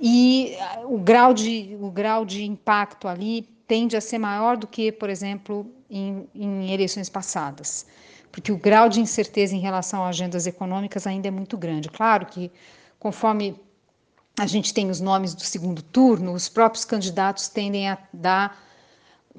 e 0.00 0.56
o 0.84 0.98
grau, 0.98 1.32
de, 1.32 1.76
o 1.80 1.90
grau 1.90 2.24
de 2.24 2.44
impacto 2.44 3.06
ali 3.08 3.42
tende 3.66 3.96
a 3.96 4.00
ser 4.00 4.18
maior 4.18 4.56
do 4.56 4.66
que, 4.66 4.90
por 4.90 5.10
exemplo, 5.10 5.66
em, 5.90 6.28
em 6.34 6.72
eleições 6.72 7.08
passadas, 7.08 7.86
porque 8.32 8.50
o 8.50 8.56
grau 8.56 8.88
de 8.88 9.00
incerteza 9.00 9.54
em 9.54 9.60
relação 9.60 10.04
a 10.04 10.08
agendas 10.08 10.46
econômicas 10.46 11.06
ainda 11.06 11.28
é 11.28 11.30
muito 11.30 11.56
grande. 11.56 11.88
Claro 11.88 12.26
que, 12.26 12.50
conforme 12.98 13.56
a 14.38 14.46
gente 14.46 14.72
tem 14.72 14.90
os 14.90 15.00
nomes 15.00 15.34
do 15.34 15.42
segundo 15.42 15.82
turno, 15.82 16.32
os 16.32 16.48
próprios 16.48 16.84
candidatos 16.84 17.48
tendem 17.48 17.88
a 17.88 17.98
dar 18.12 18.67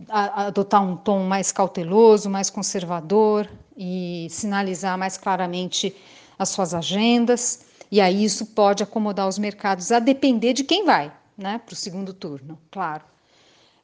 adotar 0.08 0.82
um 0.82 0.96
tom 0.96 1.24
mais 1.24 1.52
cauteloso, 1.52 2.30
mais 2.30 2.50
conservador 2.50 3.50
e 3.76 4.28
sinalizar 4.30 4.98
mais 4.98 5.18
claramente 5.18 5.96
as 6.38 6.50
suas 6.50 6.74
agendas. 6.74 7.66
E 7.92 8.00
aí 8.00 8.24
isso 8.24 8.46
pode 8.48 8.84
acomodar 8.84 9.28
os 9.28 9.38
mercados, 9.38 9.92
a 9.92 10.00
depender 10.00 10.54
de 10.54 10.64
quem 10.64 10.86
vai, 10.86 11.12
né, 11.38 11.60
para 11.66 11.74
o 11.74 11.76
segundo 11.76 12.14
turno, 12.14 12.58
claro. 12.70 13.04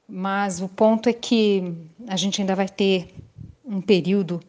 Mas 0.08 0.62
o 0.62 0.68
ponto 0.70 1.10
é 1.10 1.14
que 1.14 1.74
a 2.08 2.16
gente 2.16 2.40
ainda 2.40 2.56
vai 2.56 2.70
ter 2.70 3.16
um 3.66 3.82
período 3.82 4.40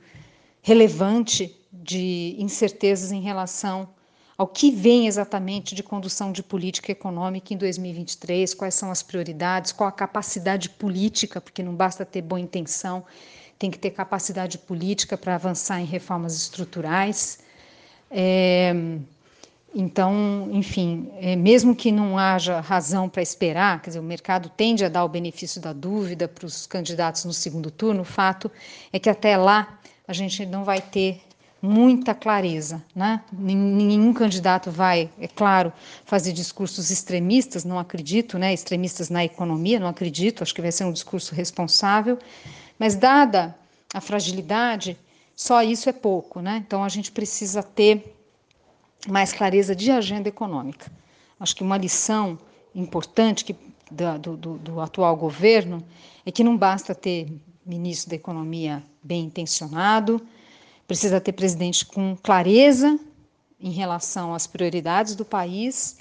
relevante 0.61 1.57
de 1.73 2.37
incertezas 2.39 3.13
em 3.13 3.23
relação 3.23 3.89
ao 4.37 4.47
que 4.47 4.71
vem 4.71 5.07
exatamente 5.07 5.75
de 5.75 5.83
condução 5.83 6.31
de 6.31 6.43
política 6.43 6.93
econômica 6.93 7.55
em 7.55 7.57
2023, 7.57 8.53
quais 8.55 8.75
são 8.75 8.91
as 8.91 9.03
prioridades, 9.03 9.73
qual 9.73 9.89
a 9.89 9.93
capacidade 9.93 10.69
política, 10.71 11.41
porque 11.41 11.63
não 11.63 11.75
basta 11.75 12.05
ter 12.05 12.21
boa 12.21 12.41
intenção, 12.41 13.05
tem 13.59 13.71
que 13.71 13.79
ter 13.79 13.91
capacidade 13.91 14.59
política 14.59 15.17
para 15.17 15.35
avançar 15.35 15.81
em 15.81 15.87
reformas 15.87 16.37
estruturais. 16.37 17.39
É, 18.11 18.75
então, 19.75 20.49
enfim, 20.53 21.11
é, 21.21 21.35
mesmo 21.35 21.75
que 21.75 21.91
não 21.91 22.19
haja 22.19 22.61
razão 22.61 23.09
para 23.09 23.23
esperar, 23.23 23.81
quer 23.81 23.91
dizer, 23.91 24.01
o 24.01 24.03
mercado 24.03 24.51
tende 24.51 24.85
a 24.85 24.89
dar 24.89 25.05
o 25.05 25.09
benefício 25.09 25.61
da 25.61 25.73
dúvida 25.73 26.29
para 26.29 26.47
os 26.47 26.67
candidatos 26.67 27.25
no 27.25 27.33
segundo 27.33 27.71
turno, 27.71 28.03
o 28.03 28.05
fato 28.05 28.51
é 28.93 28.99
que 28.99 29.09
até 29.09 29.37
lá 29.37 29.79
a 30.07 30.13
gente 30.13 30.47
não 30.47 30.65
vai 30.65 30.81
ter 30.81 31.21
muita 31.61 32.15
clareza. 32.15 32.83
Né? 32.95 33.23
Nenhum 33.33 34.13
candidato 34.13 34.71
vai, 34.71 35.11
é 35.19 35.29
claro, 35.29 35.73
fazer 36.05 36.33
discursos 36.33 36.91
extremistas, 36.91 37.65
não 37.65 37.79
acredito, 37.79 38.39
né? 38.39 38.53
extremistas 38.53 39.11
na 39.11 39.25
economia, 39.25 39.81
não 39.81 39.89
acredito, 39.89 40.43
acho 40.43 40.55
que 40.55 40.63
vai 40.63 40.73
ser 40.73 40.85
um 40.85 40.93
discurso 40.93 41.35
responsável, 41.35 42.19
mas 42.79 42.95
dada 42.95 43.55
a 43.93 44.01
fragilidade, 44.01 44.99
só 45.35 45.63
isso 45.63 45.89
é 45.89 45.93
pouco. 45.93 46.41
Né? 46.41 46.63
Então 46.67 46.85
a 46.85 46.89
gente 46.89 47.11
precisa 47.11 47.63
ter 47.63 48.15
mais 49.09 49.33
clareza 49.33 49.75
de 49.75 49.91
agenda 49.91 50.29
econômica. 50.29 50.91
Acho 51.39 51.55
que 51.55 51.63
uma 51.63 51.77
lição 51.77 52.39
importante 52.75 53.45
que, 53.45 53.57
do, 53.91 54.37
do, 54.37 54.59
do 54.59 54.81
atual 54.81 55.17
governo 55.17 55.83
é 56.25 56.33
que 56.33 56.43
não 56.43 56.57
basta 56.57 56.95
ter 56.95 57.29
ministro 57.65 58.11
da 58.11 58.17
Economia 58.17 58.83
bem 59.03 59.25
intencionado, 59.25 60.21
Precisa 60.87 61.21
ter 61.21 61.33
presidente 61.33 61.85
com 61.85 62.17
clareza 62.17 62.99
em 63.61 63.71
relação 63.71 64.35
às 64.35 64.47
prioridades 64.47 65.15
do 65.15 65.25
país 65.25 65.99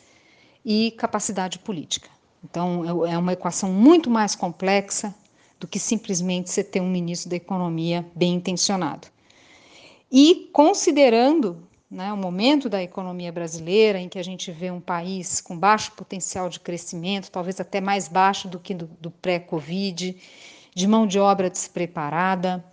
e 0.64 0.92
capacidade 0.92 1.60
política. 1.60 2.10
Então, 2.44 3.06
é, 3.06 3.14
é 3.14 3.18
uma 3.18 3.34
equação 3.34 3.72
muito 3.72 4.10
mais 4.10 4.36
complexa 4.36 5.14
do 5.60 5.68
que 5.68 5.80
simplesmente 5.80 6.50
você 6.50 6.64
ter 6.64 6.82
um 6.82 6.90
ministro 6.90 7.30
da 7.30 7.36
Economia 7.36 8.06
bem 8.16 8.36
intencionado. 8.36 9.08
E 10.12 10.50
considerando 10.54 11.68
né, 11.90 12.12
o 12.12 12.18
momento 12.18 12.68
da 12.68 12.82
economia 12.82 13.32
brasileira, 13.32 14.00
em 14.00 14.10
que 14.10 14.20
a 14.20 14.24
gente 14.24 14.52
vê 14.52 14.70
um 14.70 14.82
país 14.82 15.40
com 15.40 15.58
baixo 15.58 15.92
potencial 15.94 16.50
de 16.50 16.60
crescimento, 16.60 17.32
talvez 17.32 17.60
até 17.60 17.80
mais 17.80 18.08
baixo 18.08 18.48
do 18.48 18.60
que 18.60 18.74
do, 18.74 18.90
do 19.00 19.10
pré-Covid, 19.10 20.16
de 20.74 20.88
mão 20.88 21.08
de 21.08 21.20
obra 21.20 21.50
despreparada, 21.50 22.64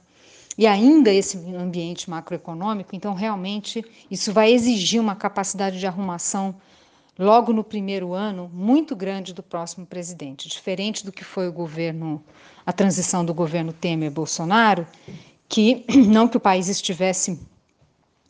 e 0.57 0.67
ainda 0.67 1.13
esse 1.13 1.39
ambiente 1.55 2.11
macroeconômico, 2.11 2.95
então 2.95 3.15
realmente 3.15 3.85
isso 4.11 4.33
vai 4.33 4.53
exigir 4.53 5.01
uma 5.01 5.15
capacidade 5.15 5.79
de 5.79 5.87
arrumação 5.87 6.55
logo 7.19 7.53
no 7.53 7.63
primeiro 7.63 8.13
ano 8.13 8.51
muito 8.53 8.97
grande 8.97 9.33
do 9.33 9.43
próximo 9.43 9.87
presidente, 9.87 10.49
diferente 10.49 11.05
do 11.05 11.13
que 11.13 11.25
foi 11.25 11.49
o 11.49 11.53
governo, 11.53 12.23
a 12.65 12.73
transição 12.73 13.25
do 13.25 13.35
governo 13.35 13.73
Temer-Bolsonaro, 13.73 14.87
que 15.49 15.85
não 16.09 16.29
que 16.29 16.37
o 16.37 16.41
país 16.41 16.69
estivesse 16.69 17.41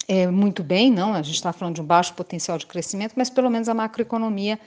é, 0.08 0.26
muito 0.26 0.62
bem, 0.62 0.90
não, 0.90 1.14
a 1.14 1.22
gente 1.22 1.37
está 1.37 1.52
falando 1.52 1.76
de 1.76 1.80
um 1.80 1.85
baixo 1.85 2.14
potencial 2.14 2.58
de 2.58 2.66
crescimento, 2.66 3.14
mas 3.16 3.30
pelo 3.30 3.48
menos 3.48 3.68
a 3.68 3.74
macroeconomia 3.74 4.58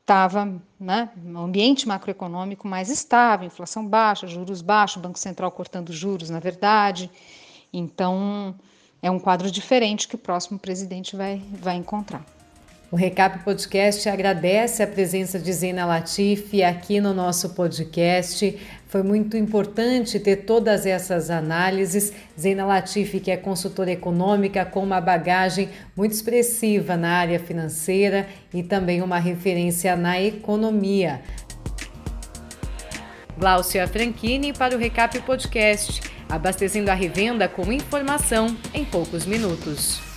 estava 0.00 0.60
né, 0.78 1.10
um 1.24 1.38
ambiente 1.38 1.86
macroeconômico 1.86 2.66
mais 2.66 2.90
estável, 2.90 3.46
inflação 3.46 3.86
baixa, 3.86 4.26
juros 4.26 4.60
baixos, 4.60 5.00
Banco 5.00 5.18
Central 5.18 5.50
cortando 5.52 5.92
juros, 5.92 6.30
na 6.30 6.40
verdade. 6.40 7.10
Então, 7.72 8.54
é 9.02 9.10
um 9.10 9.18
quadro 9.18 9.50
diferente 9.50 10.08
que 10.08 10.16
o 10.16 10.18
próximo 10.18 10.58
presidente 10.58 11.16
vai, 11.16 11.40
vai 11.52 11.76
encontrar. 11.76 12.24
O 12.92 12.96
Recap 12.96 13.44
Podcast 13.44 14.08
agradece 14.08 14.82
a 14.82 14.86
presença 14.86 15.38
de 15.38 15.52
Zena 15.52 15.86
Latifi 15.86 16.64
aqui 16.64 17.00
no 17.00 17.14
nosso 17.14 17.50
podcast. 17.50 18.58
Foi 18.88 19.04
muito 19.04 19.36
importante 19.36 20.18
ter 20.18 20.38
todas 20.38 20.84
essas 20.84 21.30
análises. 21.30 22.12
Zena 22.36 22.66
Latifi, 22.66 23.20
que 23.20 23.30
é 23.30 23.36
consultora 23.36 23.92
econômica 23.92 24.64
com 24.64 24.82
uma 24.82 25.00
bagagem 25.00 25.68
muito 25.96 26.10
expressiva 26.10 26.96
na 26.96 27.10
área 27.12 27.38
financeira 27.38 28.26
e 28.52 28.60
também 28.60 29.02
uma 29.02 29.20
referência 29.20 29.94
na 29.94 30.20
economia. 30.20 31.22
Glaucia 33.38 33.86
Franchini 33.86 34.52
para 34.52 34.74
o 34.74 34.78
Recap 34.80 35.16
Podcast, 35.20 36.00
abastecendo 36.28 36.90
a 36.90 36.94
revenda 36.94 37.48
com 37.48 37.72
informação 37.72 38.56
em 38.74 38.84
poucos 38.84 39.24
minutos. 39.24 40.09